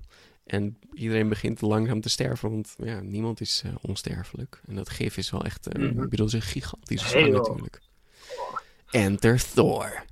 [0.47, 4.61] En iedereen begint langzaam te sterven, want ja, niemand is eh, onsterfelijk.
[4.67, 6.03] En dat gif is wel echt, Mhm.
[6.03, 7.81] ik bedoel, is een gigantische slang natuurlijk.
[8.91, 10.05] Enter Thor.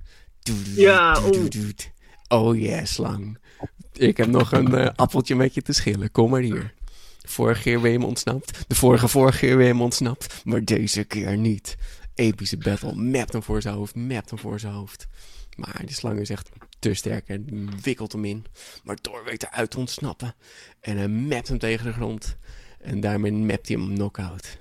[0.75, 1.91] Ja, doet.
[2.27, 3.37] Oh yeah, slang.
[3.93, 6.11] Ik heb nog een eh, appeltje met je te schillen.
[6.11, 6.73] Kom maar hier.
[7.25, 8.59] Vorige keer ben je ontsnapt.
[8.67, 10.41] De vorige vorige keer ben je ontsnapt.
[10.45, 11.75] Maar deze keer niet.
[12.15, 12.93] Epische battle.
[12.95, 13.95] Mapt hem voor zijn hoofd.
[13.95, 15.07] Mapt hem voor zijn hoofd.
[15.55, 18.45] Maar die slang is echt te sterk en wikkelt hem in.
[18.83, 20.35] Maar Thor weet eruit te ontsnappen.
[20.79, 22.37] En hij mapt hem tegen de grond.
[22.79, 24.57] En daarmee mapt hij hem knock-out.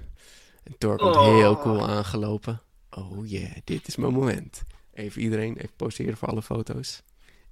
[0.63, 1.35] En Thor komt Oh.
[1.35, 2.63] heel cool aangelopen.
[2.91, 4.63] Oh yeah, dit is mijn moment.
[4.95, 7.03] Even iedereen, even poseren voor alle foto's.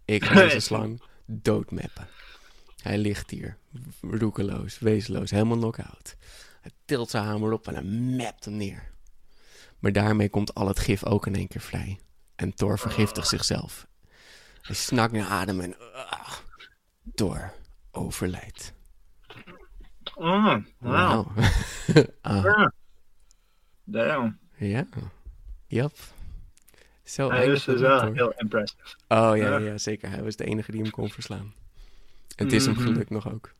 [0.04, 2.08] Ik ga deze slang doodmappen.
[2.82, 3.56] Hij ligt hier,
[4.00, 6.16] roekeloos, wezenloos, helemaal knock-out.
[6.60, 7.82] Hij tilt zijn hamer op en hij
[8.16, 8.90] mapt hem neer.
[9.78, 11.98] Maar daarmee komt al het gif ook in één keer vrij.
[12.40, 13.86] En Thor vergiftigt zichzelf.
[14.62, 15.74] Hij snakt naar adem en...
[16.10, 16.32] ah,
[17.14, 17.52] Thor
[17.90, 18.72] overlijdt.
[20.14, 21.24] Oh, ah,
[22.22, 22.72] Ja.
[23.84, 24.38] Damn.
[24.56, 24.86] ja.
[25.66, 25.92] Jap.
[27.04, 28.14] Zo Hij is dus wel Thor.
[28.14, 28.82] heel impressive.
[29.08, 29.78] Oh ja, Ja.
[29.78, 30.10] zeker.
[30.10, 31.54] Hij was de enige die hem kon verslaan.
[32.36, 32.82] En het is hem Mhm.
[32.82, 33.52] gelukt nog ook.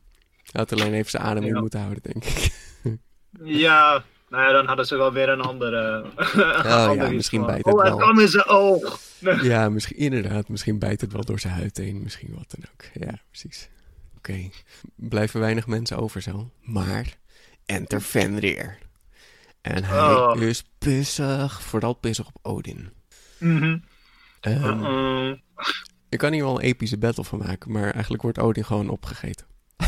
[0.43, 1.61] Hij had alleen even zijn adem in Ja.
[1.61, 2.53] moeten houden, denk ik.
[3.45, 6.05] Ja, nou ja, dan hadden ze wel weer een andere.
[6.65, 7.97] Oh ja, misschien bijt het Oh, wel.
[7.97, 9.01] kwam in zijn oog.
[9.43, 10.49] Ja, misschien, inderdaad.
[10.49, 12.03] Misschien bijt het wel door zijn huid heen.
[12.03, 13.05] Misschien wat dan ook.
[13.07, 13.69] Ja, precies.
[14.17, 14.51] Oké.
[14.97, 16.51] Blijven weinig mensen over zo.
[16.61, 17.17] Maar
[17.67, 18.79] enter Fenrir.
[19.61, 20.41] En hij Oh.
[20.41, 21.63] is pissig.
[21.63, 22.91] Vooral pissig op Odin.
[23.39, 23.79] Mhm.
[24.41, 25.37] Ehm, Uh-uh.
[26.09, 27.73] Je kan hier wel een epische battle van maken.
[27.73, 29.47] Maar eigenlijk wordt Odin gewoon opgegeten.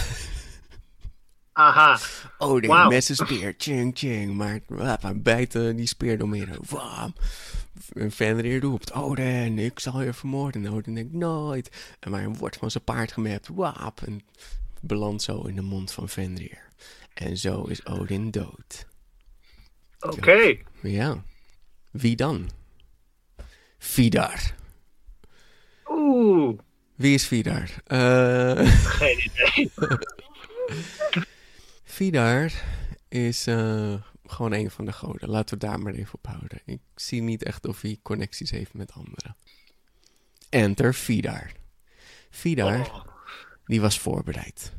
[1.52, 1.98] Aha.
[2.38, 2.88] Odin Wauw.
[2.88, 3.54] met zijn speer.
[3.58, 4.34] Ching, ching.
[4.34, 6.58] Maar wap, hij bijt eh, die speer door midden.
[6.68, 7.14] Wam.
[7.92, 10.64] En Fenrir roept, Odin, ik zal je vermoorden.
[10.64, 11.96] En Odin denkt, nooit.
[12.00, 13.48] En maar wordt van zijn paard gemapt.
[13.48, 14.00] Wap.
[14.06, 14.22] En
[14.80, 16.58] belandt zo in de mond van Fenrir.
[17.14, 18.86] En zo is Odin dood.
[20.00, 20.56] Oké.
[20.82, 21.22] Ja.
[21.90, 22.50] Wie dan?
[23.78, 24.54] Vidar.
[25.88, 26.58] Oeh.
[26.94, 27.70] Wie is Vidar?
[27.84, 28.68] Eh...
[28.84, 29.70] Geen idee.
[31.92, 32.52] Vidar
[33.08, 35.28] is eh, gewoon een van de goden.
[35.28, 36.60] Laten we daar maar even op houden.
[36.64, 39.36] Ik zie niet echt of hij connecties heeft met anderen.
[40.48, 41.50] Enter Vidar.
[42.30, 43.04] Vidar, Oh.
[43.64, 44.72] die was voorbereid.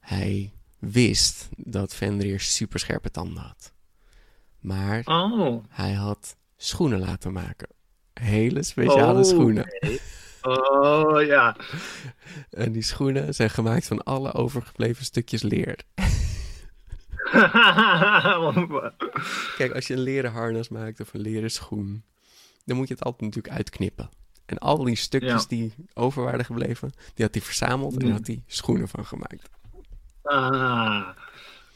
[0.00, 3.72] Hij wist dat Fenrir superscherpe tanden had.
[4.58, 5.64] Maar Oh.
[5.68, 7.68] hij had schoenen laten maken.
[8.14, 9.66] Hele speciale Oh, schoenen.
[10.42, 11.56] Oh ja.
[12.50, 15.78] En die schoenen zijn gemaakt van alle overgebleven stukjes leer.
[19.56, 22.04] Kijk, als je een leren harnas maakt of een leren schoen,
[22.64, 24.08] dan moet je het altijd natuurlijk uitknippen.
[24.46, 25.48] En al die stukjes Ja.
[25.48, 28.04] die over waren gebleven, die had hij verzameld en Mm.
[28.04, 29.48] daar had hij schoenen van gemaakt.
[30.22, 31.08] ah.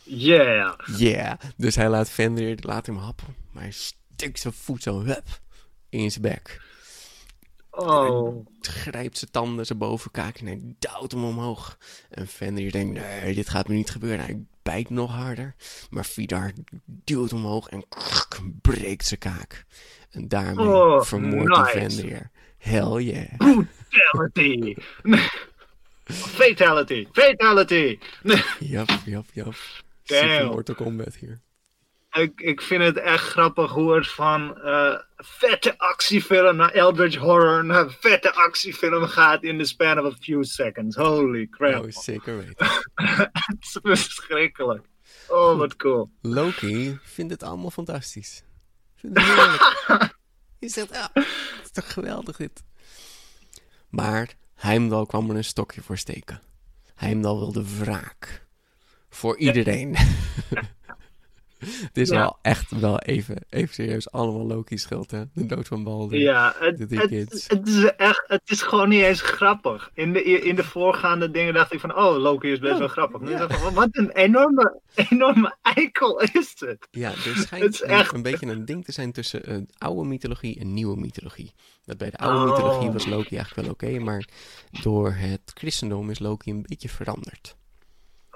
[0.05, 0.75] Yeah.
[0.97, 1.39] Yeah.
[1.57, 3.35] Dus hij laat Fenrir, laat hem happen.
[3.53, 5.25] Maar hij stikt zijn voet zo, hup,
[5.89, 6.61] in zijn bek.
[7.75, 8.47] Oh.
[8.61, 11.79] Grijpt zijn tanden, zijn bovenkaak en hij duwt hem omhoog.
[12.11, 14.25] En Fenrir denkt, nee, dit gaat me niet gebeuren.
[14.25, 15.55] Hij bijt nog harder.
[15.91, 16.53] Maar Vidar
[16.85, 17.85] duwt hem omhoog en
[18.63, 19.65] breekt zijn kaak.
[20.11, 21.97] En daarmee Oh, vermoordt hij nice.
[21.97, 22.31] Fenrir.
[22.59, 23.65] Hell yeah.
[23.89, 24.75] Fatality.
[26.05, 27.07] Fatality.
[27.13, 27.99] Fatality.
[28.59, 29.55] Jap, jap, jap.
[30.05, 30.29] Damn.
[30.31, 31.41] Super Mortal Kombat hier.
[32.13, 37.65] Ik, ik vind het echt grappig hoe het van eh, vette actiefilm naar Eldritch Horror
[37.65, 40.97] naar vette actiefilm gaat in the span of a few seconds.
[40.97, 41.85] Holy crap.
[41.85, 42.67] Oh, zeker weten.
[42.95, 44.87] Het is verschrikkelijk.
[45.29, 46.11] Oh, wat cool.
[46.21, 48.43] Loki vindt het allemaal fantastisch.
[48.97, 50.17] Vindt het heerlijk.
[50.59, 52.63] Je zegt, ja, het is toch geweldig dit.
[53.89, 56.41] Maar Heimdall kwam er een stokje voor steken.
[56.95, 58.47] Heimdall wilde wraak.
[59.09, 59.97] Voor iedereen.
[61.89, 62.17] Het is Ja.
[62.19, 65.23] wel echt wel even, even serieus allemaal Loki's schuld, hè?
[65.35, 66.19] De dood van Balder.
[66.19, 66.91] Ja, het, het,
[67.49, 69.91] het is echt, het is gewoon niet eens grappig.
[69.95, 73.29] In de, in de voorgaande dingen dacht ik van, oh, Loki is best wel grappig.
[73.31, 73.39] Ja.
[73.39, 76.89] dacht ik van, wat een enorme, enorme eikel is het.
[76.91, 79.57] Ja, er Het schijnt is een, echt- een beetje een ding te zijn tussen eh,
[79.79, 81.53] oude mythologie en nieuwe mythologie.
[81.85, 82.45] Dat bij de oude Oh.
[82.57, 84.25] mythologie was Loki eigenlijk wel oké, maar
[84.83, 87.57] door het christendom is Loki een beetje veranderd.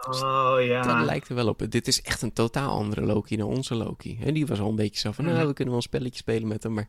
[0.08, 0.82] Oh ja.
[0.82, 1.66] Dat lijkt er wel op.
[1.68, 4.18] Dit is echt een totaal andere Loki dan onze Loki.
[4.20, 6.48] En die was al een beetje zo van, nou, we kunnen wel een spelletje spelen
[6.48, 6.88] met hem, maar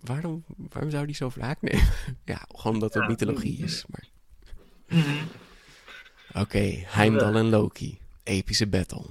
[0.00, 1.88] waarom, waarom zou die zo wraak nemen?
[2.24, 3.08] ja, gewoon omdat het Ja.
[3.08, 3.84] mythologie is.
[3.88, 4.08] Maar...
[4.88, 5.16] Mhm.
[6.34, 7.98] Oké, Heimdall en Loki.
[8.22, 9.04] Epische battle.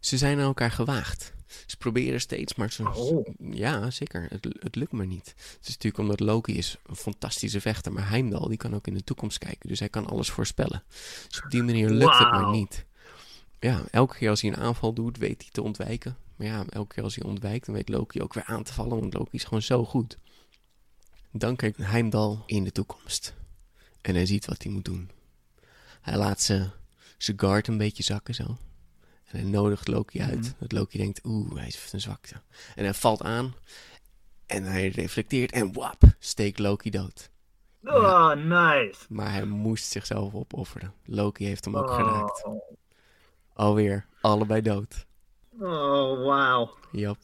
[0.00, 1.32] Ze zijn aan elkaar gewaagd.
[1.66, 2.88] Ze proberen steeds, maar ze...
[2.88, 3.26] Oh.
[3.38, 4.26] Ja, zeker.
[4.30, 5.34] Het, het lukt maar niet.
[5.36, 8.94] Het is natuurlijk omdat Loki is een fantastische vechter, maar Heimdall die kan ook in
[8.94, 9.68] de toekomst kijken.
[9.68, 10.82] Dus hij kan alles voorspellen.
[11.28, 12.84] Dus op die manier lukt het maar niet.
[13.60, 16.16] Ja, elke keer als hij een aanval doet, weet hij te ontwijken.
[16.36, 19.00] Maar ja, elke keer als hij ontwijkt, dan weet Loki ook weer aan te vallen,
[19.00, 20.18] want Loki is gewoon zo goed.
[21.32, 23.34] Dan kijkt Heimdall in de toekomst.
[24.00, 25.10] En hij ziet wat hij moet doen.
[26.00, 26.70] Hij laat ze,
[27.18, 28.58] zijn guard een beetje zakken zo.
[29.32, 30.54] En hij nodigt Loki uit.
[30.58, 32.34] Dat Loki denkt, oeh, hij heeft een zwakte.
[32.74, 33.54] En hij valt aan.
[34.46, 37.30] En hij reflecteert en wap, steekt Loki dood.
[37.84, 38.94] Oh, nice.
[39.08, 40.94] Maar hij moest zichzelf opofferen.
[41.04, 41.94] Loki heeft hem ook Oh.
[41.96, 42.44] geraakt.
[43.54, 45.06] Alweer, allebei dood.
[45.60, 46.74] Oh, wauw.
[46.92, 47.18] Jap.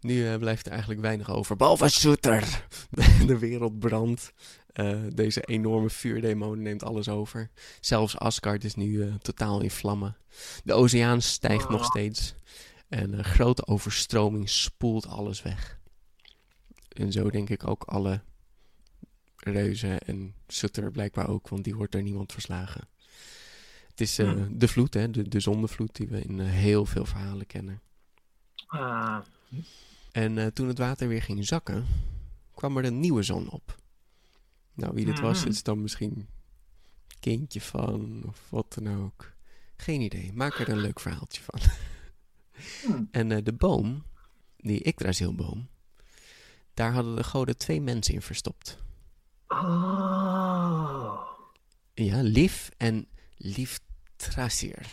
[0.00, 1.56] Nu eh, blijft er eigenlijk weinig over.
[1.56, 2.64] Behalve Soeter.
[3.26, 4.32] De wereld brandt.
[4.76, 7.50] Eh, deze enorme vuurdemon neemt alles over.
[7.80, 10.16] Zelfs Asgard is nu eh, totaal in vlammen.
[10.64, 12.34] De oceaan stijgt nog steeds.
[12.88, 15.78] En een grote overstroming spoelt alles weg.
[16.88, 18.20] En zo denk ik ook alle
[19.36, 22.88] reuzen en Sutter blijkbaar ook, want die wordt door niemand verslagen.
[23.88, 24.58] Het is eh, Hmm.
[24.58, 27.80] de vloed, hè, de, de zondevloed die we in heel veel verhalen kennen.
[28.66, 29.18] Ah,
[30.12, 31.86] En toen het water weer ging zakken,
[32.54, 33.76] kwam er een nieuwe zon op.
[34.76, 35.48] Nou, wie dit was, Mhm.
[35.48, 36.28] is dan misschien
[37.20, 39.32] kindje van of wat dan ook.
[39.76, 40.32] Geen idee.
[40.32, 41.60] Maak er een leuk verhaaltje van.
[42.86, 43.08] Hmm.
[43.10, 44.04] En eh, de boom,
[44.56, 45.68] die Yggdrasilboom,
[46.74, 48.78] daar hadden de goden twee mensen in verstopt.
[49.46, 51.20] oh.
[51.94, 54.86] Ja, Lief en Lieftrasir.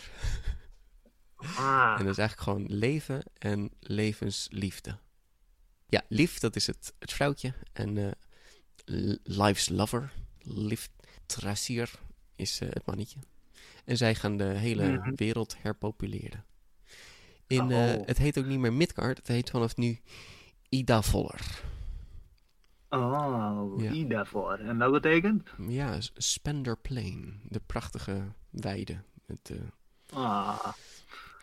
[1.36, 1.94] Ah.
[1.98, 4.98] En dat is eigenlijk gewoon leven en levensliefde.
[5.86, 7.54] Ja, lief, dat is het, het vrouwtje.
[7.72, 8.10] En eh,
[9.24, 10.12] life's lover,
[10.42, 10.90] lief
[11.26, 11.90] Trasier,
[12.36, 13.18] is eh, het mannetje.
[13.84, 15.14] En zij gaan de hele Mhm.
[15.14, 16.44] wereld herpopuleren.
[17.46, 18.06] In, eh, Oh.
[18.06, 19.98] het heet ook niet meer Midgard, het heet vanaf nu
[20.68, 21.62] Idavoller.
[22.88, 24.24] Oh, Ja.
[24.58, 25.50] En dat betekent?
[25.68, 29.02] Ja, Spender Plain, de prachtige weide.
[29.26, 29.56] Met eh,
[30.18, 30.72] Ah.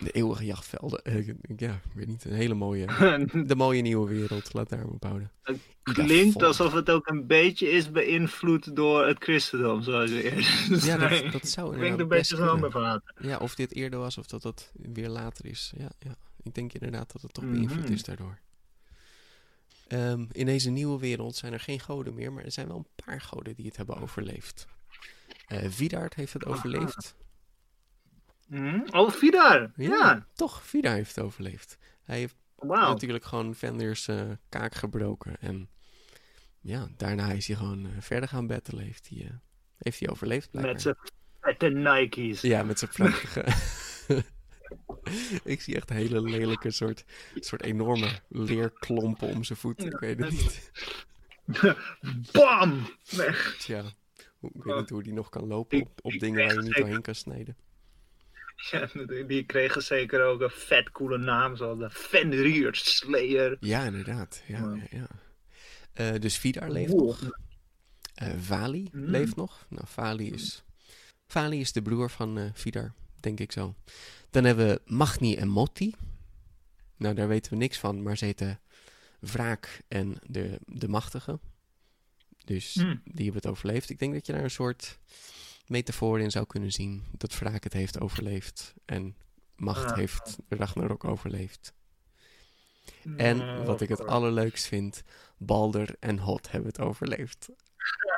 [0.03, 1.03] De eeuwige jachtvelden.
[1.03, 1.27] Eh,
[1.57, 2.85] ja, ik weet niet, een hele mooie,
[3.47, 4.53] de mooie nieuwe wereld.
[4.53, 5.31] Laat daar maar op houden.
[5.43, 10.85] Het klinkt alsof het ook een beetje is beïnvloed door het christendom, zoals je eerder
[10.85, 13.13] Ja, dat, dat zou Klinkt inderdaad een beetje zo water.
[13.19, 15.73] Ja, of dit eerder was of dat dat weer later is.
[15.77, 16.15] Ja, ja.
[16.43, 17.53] ik denk inderdaad dat het toch Mhm.
[17.53, 18.39] beïnvloed is daardoor.
[19.87, 23.05] Ehm, in deze nieuwe wereld zijn er geen goden meer, maar er zijn wel een
[23.05, 24.67] paar goden die het hebben overleefd.
[25.47, 27.15] Eh Vidard heeft het overleefd.
[28.51, 28.79] Hm?
[28.91, 29.71] Oh, Vidar!
[29.75, 31.77] Ja, toch, Vidar heeft het overleefd.
[32.03, 32.35] Hij heeft
[32.89, 35.35] natuurlijk gewoon Fenrir's eh, kaak gebroken.
[35.39, 35.69] En
[36.59, 38.83] ja, daarna is hij gewoon eh, verder gaan battelen.
[38.83, 39.31] Heeft hij, eh,
[39.77, 40.73] heeft hij overleefd blijkbaar.
[40.73, 40.95] Met zijn
[41.41, 42.41] vette Nike's.
[42.41, 43.45] Ja, met zijn prachtige.
[45.43, 47.03] ik zie echt hele lelijke soort,
[47.35, 49.85] soort enorme leerklompen om zijn voeten.
[49.91, 50.71] Ik weet het niet.
[52.31, 52.87] Bam!
[53.09, 53.55] Weg.
[53.59, 53.83] Tja,
[54.39, 56.75] hoe- ik weet niet hoe die nog kan lopen op, op dingen waar je niet
[56.75, 57.55] doorheen kan snijden.
[58.71, 58.89] Ja,
[59.27, 63.57] die kregen zeker ook een vet coole naam, zoals de Fenrir Slayer.
[63.59, 64.41] Ja, inderdaad.
[64.47, 64.73] Ja, Ja.
[64.75, 65.07] ja, ja.
[65.93, 67.01] Eh, dus Vidar leeft Wow.
[67.07, 67.29] nog.
[68.13, 69.05] Eh, Vali Mm.
[69.05, 69.65] leeft nog.
[69.69, 70.63] Nou, Vali is,
[71.27, 73.75] Vali is de broer van eh, Vidar, denk ik zo.
[74.29, 75.95] Dan hebben we Magni en Motti.
[76.97, 78.59] Nou, daar weten we niks van, maar ze heten
[79.19, 81.39] Wraak en de, de Machtige.
[82.45, 83.01] Dus Hmm.
[83.03, 83.89] die hebben het overleefd.
[83.89, 84.99] Ik denk dat je daar een soort
[85.71, 87.03] metafoor in zou kunnen zien.
[87.17, 89.15] Dat Wraak het heeft overleefd en
[89.55, 91.73] Macht heeft Ragnarok overleefd.
[93.17, 95.03] En wat ik het allerleukst vind,
[95.37, 97.49] Balder en Hot hebben het overleefd.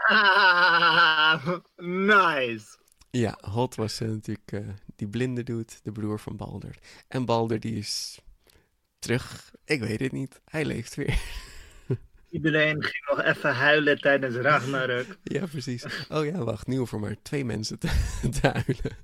[0.07, 1.47] Ah,
[2.15, 2.77] nice.
[3.09, 6.77] Ja, Hot was eh, natuurlijk eh, die blinde dude, de broer van Balder.
[7.07, 8.19] En Balder die is
[8.99, 9.53] terug.
[9.65, 10.41] Ik weet het niet.
[10.45, 11.21] Hij leeft weer.
[12.33, 15.17] Iedereen ging nog even huilen tijdens Ragnarök.
[15.23, 15.85] ja, precies.
[16.09, 16.67] Oh ja, wacht.
[16.67, 17.87] Nu hoeven maar twee mensen te,
[18.41, 18.97] te huilen.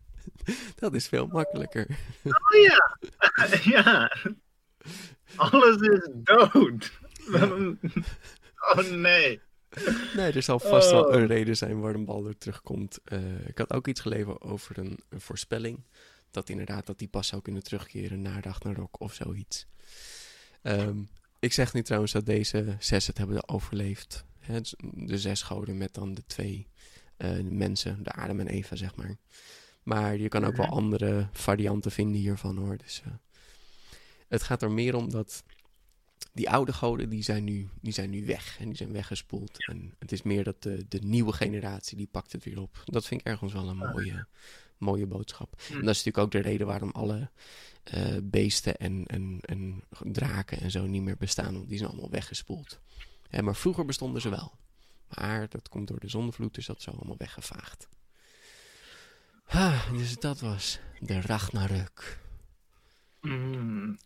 [0.76, 1.88] Dat is veel makkelijker.
[2.24, 2.98] Oh ja,
[3.76, 4.12] ja.
[5.36, 6.92] Alles is dood.
[8.76, 9.42] Oh nee.
[10.16, 11.14] Nee, er zal vast wel Oh.
[11.14, 13.00] een reden zijn waarom Balder terugkomt.
[13.04, 15.84] Eh, ik had ook iets gelezen over een, een voorspelling.
[16.32, 19.68] Dat inderdaad dat die pas zou kunnen terugkeren naar Ragnarok of zoiets.
[20.62, 20.98] Ehm,
[21.40, 24.26] ik zeg nu trouwens dat deze zes het hebben overleefd.
[24.40, 24.60] Hè,
[24.94, 26.68] de zes goden met dan de twee
[27.18, 29.18] eh, mensen, de Adam en Eva, zeg maar.
[29.84, 32.78] Maar je kan ook wel andere varianten vinden hiervan hoor.
[32.78, 33.12] Dus, eh,
[34.28, 35.44] het gaat er meer om dat
[36.34, 39.66] die oude goden die zijn, nu, die zijn nu weg en die zijn weggespoeld.
[39.68, 42.84] En het is meer dat de, de nieuwe generatie die pakt het weer op.
[42.86, 44.28] Dat vind ik ergens wel een mooie,
[44.80, 45.52] mooie boodschap.
[45.52, 47.30] En dat is natuurlijk ook de reden waarom alle
[47.84, 51.54] eh, beesten en, en, en draken en zo niet meer bestaan.
[51.54, 52.80] Want die zijn allemaal weggespoeld.
[53.30, 54.52] Hè, maar vroeger bestonden ze wel.
[55.18, 57.88] Maar dat komt door de zonnevloed, dus dat is zo allemaal weggevaagd.
[59.48, 62.20] Ah, dus dat was de Ragnarök.
[63.22, 63.98] Mm.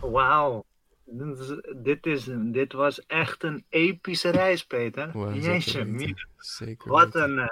[0.00, 0.64] Wauw.
[1.04, 5.12] Dit is- Dit, is, dit was echt een epische reis, Peter.
[5.12, 7.46] Wow, Jeetje, zeker Wat een, eh,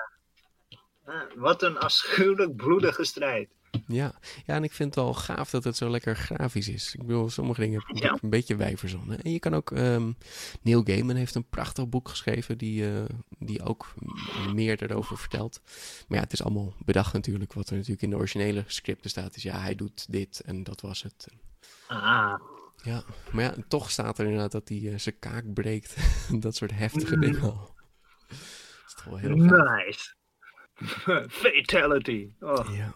[1.36, 3.48] wat een afschuwelijk bloedige strijd.
[3.86, 4.14] Ja.
[4.46, 6.94] ja, en ik vind het wel gaaf dat het zo lekker grafisch is.
[6.94, 8.18] Ik bedoel, sommige dingen heb ik Ja.
[8.20, 9.22] een beetje wij verzonnen.
[9.22, 9.70] En je kan ook...
[9.72, 10.12] ehm,
[10.62, 12.58] Neil Gaiman heeft een prachtig boek geschreven...
[12.58, 13.04] die, eh,
[13.38, 13.94] die ook
[14.54, 15.60] meer erover vertelt.
[16.08, 17.52] Maar ja, het is allemaal bedacht natuurlijk.
[17.52, 19.36] Wat er natuurlijk in de originele scripten staat...
[19.36, 21.26] is ja, hij doet dit en dat was het.
[21.86, 22.34] Ah,
[22.82, 23.02] Ja,
[23.32, 25.96] maar ja, toch staat er inderdaad dat hij eh, zijn kaak breekt.
[26.40, 27.20] dat soort heftige Mm.
[27.20, 27.74] dingen al.
[28.28, 28.38] Dat
[28.86, 29.84] is toch wel heel gaaf.
[29.86, 30.16] nice.
[31.28, 32.28] Fatality.
[32.40, 32.94] Oh, Ja.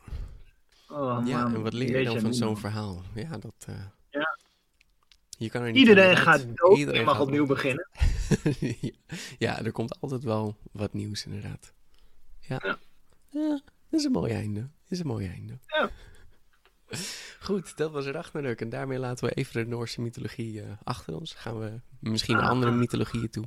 [0.89, 3.03] oh, ja, en wat leer je dan van zo'n verhaal?
[3.14, 3.55] Ja, dat...
[3.66, 3.74] eh,
[4.11, 4.39] Ja.
[5.39, 7.89] Je kan er niet Iedereen gaat dood Iedereen en mag opnieuw beginnen.
[8.80, 8.91] ja.
[9.39, 11.72] ja, er komt altijd wel wat nieuws inderdaad.
[12.41, 12.61] Ja.
[12.64, 12.78] Ja.
[13.28, 13.61] Ja,
[13.91, 14.61] dat is een mooi einde.
[14.61, 15.59] Dat is een mooi einde.
[15.66, 15.91] Ja.
[17.49, 18.61] Goed, dat was Ragnarök.
[18.61, 21.32] En daarmee laten we even de Noorse mythologie eh, achter ons.
[21.34, 22.51] Gaan we misschien naar Ah.
[22.51, 23.45] andere mythologieën toe.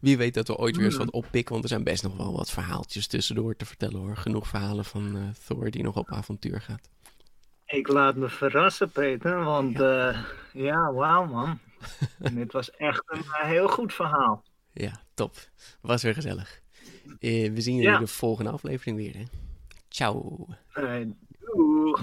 [0.00, 1.04] Wie weet dat we ooit weer eens Hmm.
[1.04, 1.52] wat oppikken.
[1.52, 4.16] Want er zijn best nog wel wat verhaaltjes tussendoor te vertellen hoor.
[4.16, 6.88] Genoeg verhalen van eh, Thor die nog op avontuur gaat.
[7.66, 11.58] Ik laat me verrassen, Peter, want ja, ja wauw man.
[12.34, 14.44] Dit was echt een eh, heel goed verhaal.
[14.72, 15.34] Ja, top.
[15.80, 16.60] Was weer gezellig.
[17.18, 17.98] Eh, we zien jullie Ja.
[17.98, 19.16] de volgende aflevering weer.
[19.16, 19.22] Hè?
[19.88, 20.46] Ciao.
[20.72, 21.00] Eh,
[21.54, 22.02] doeg.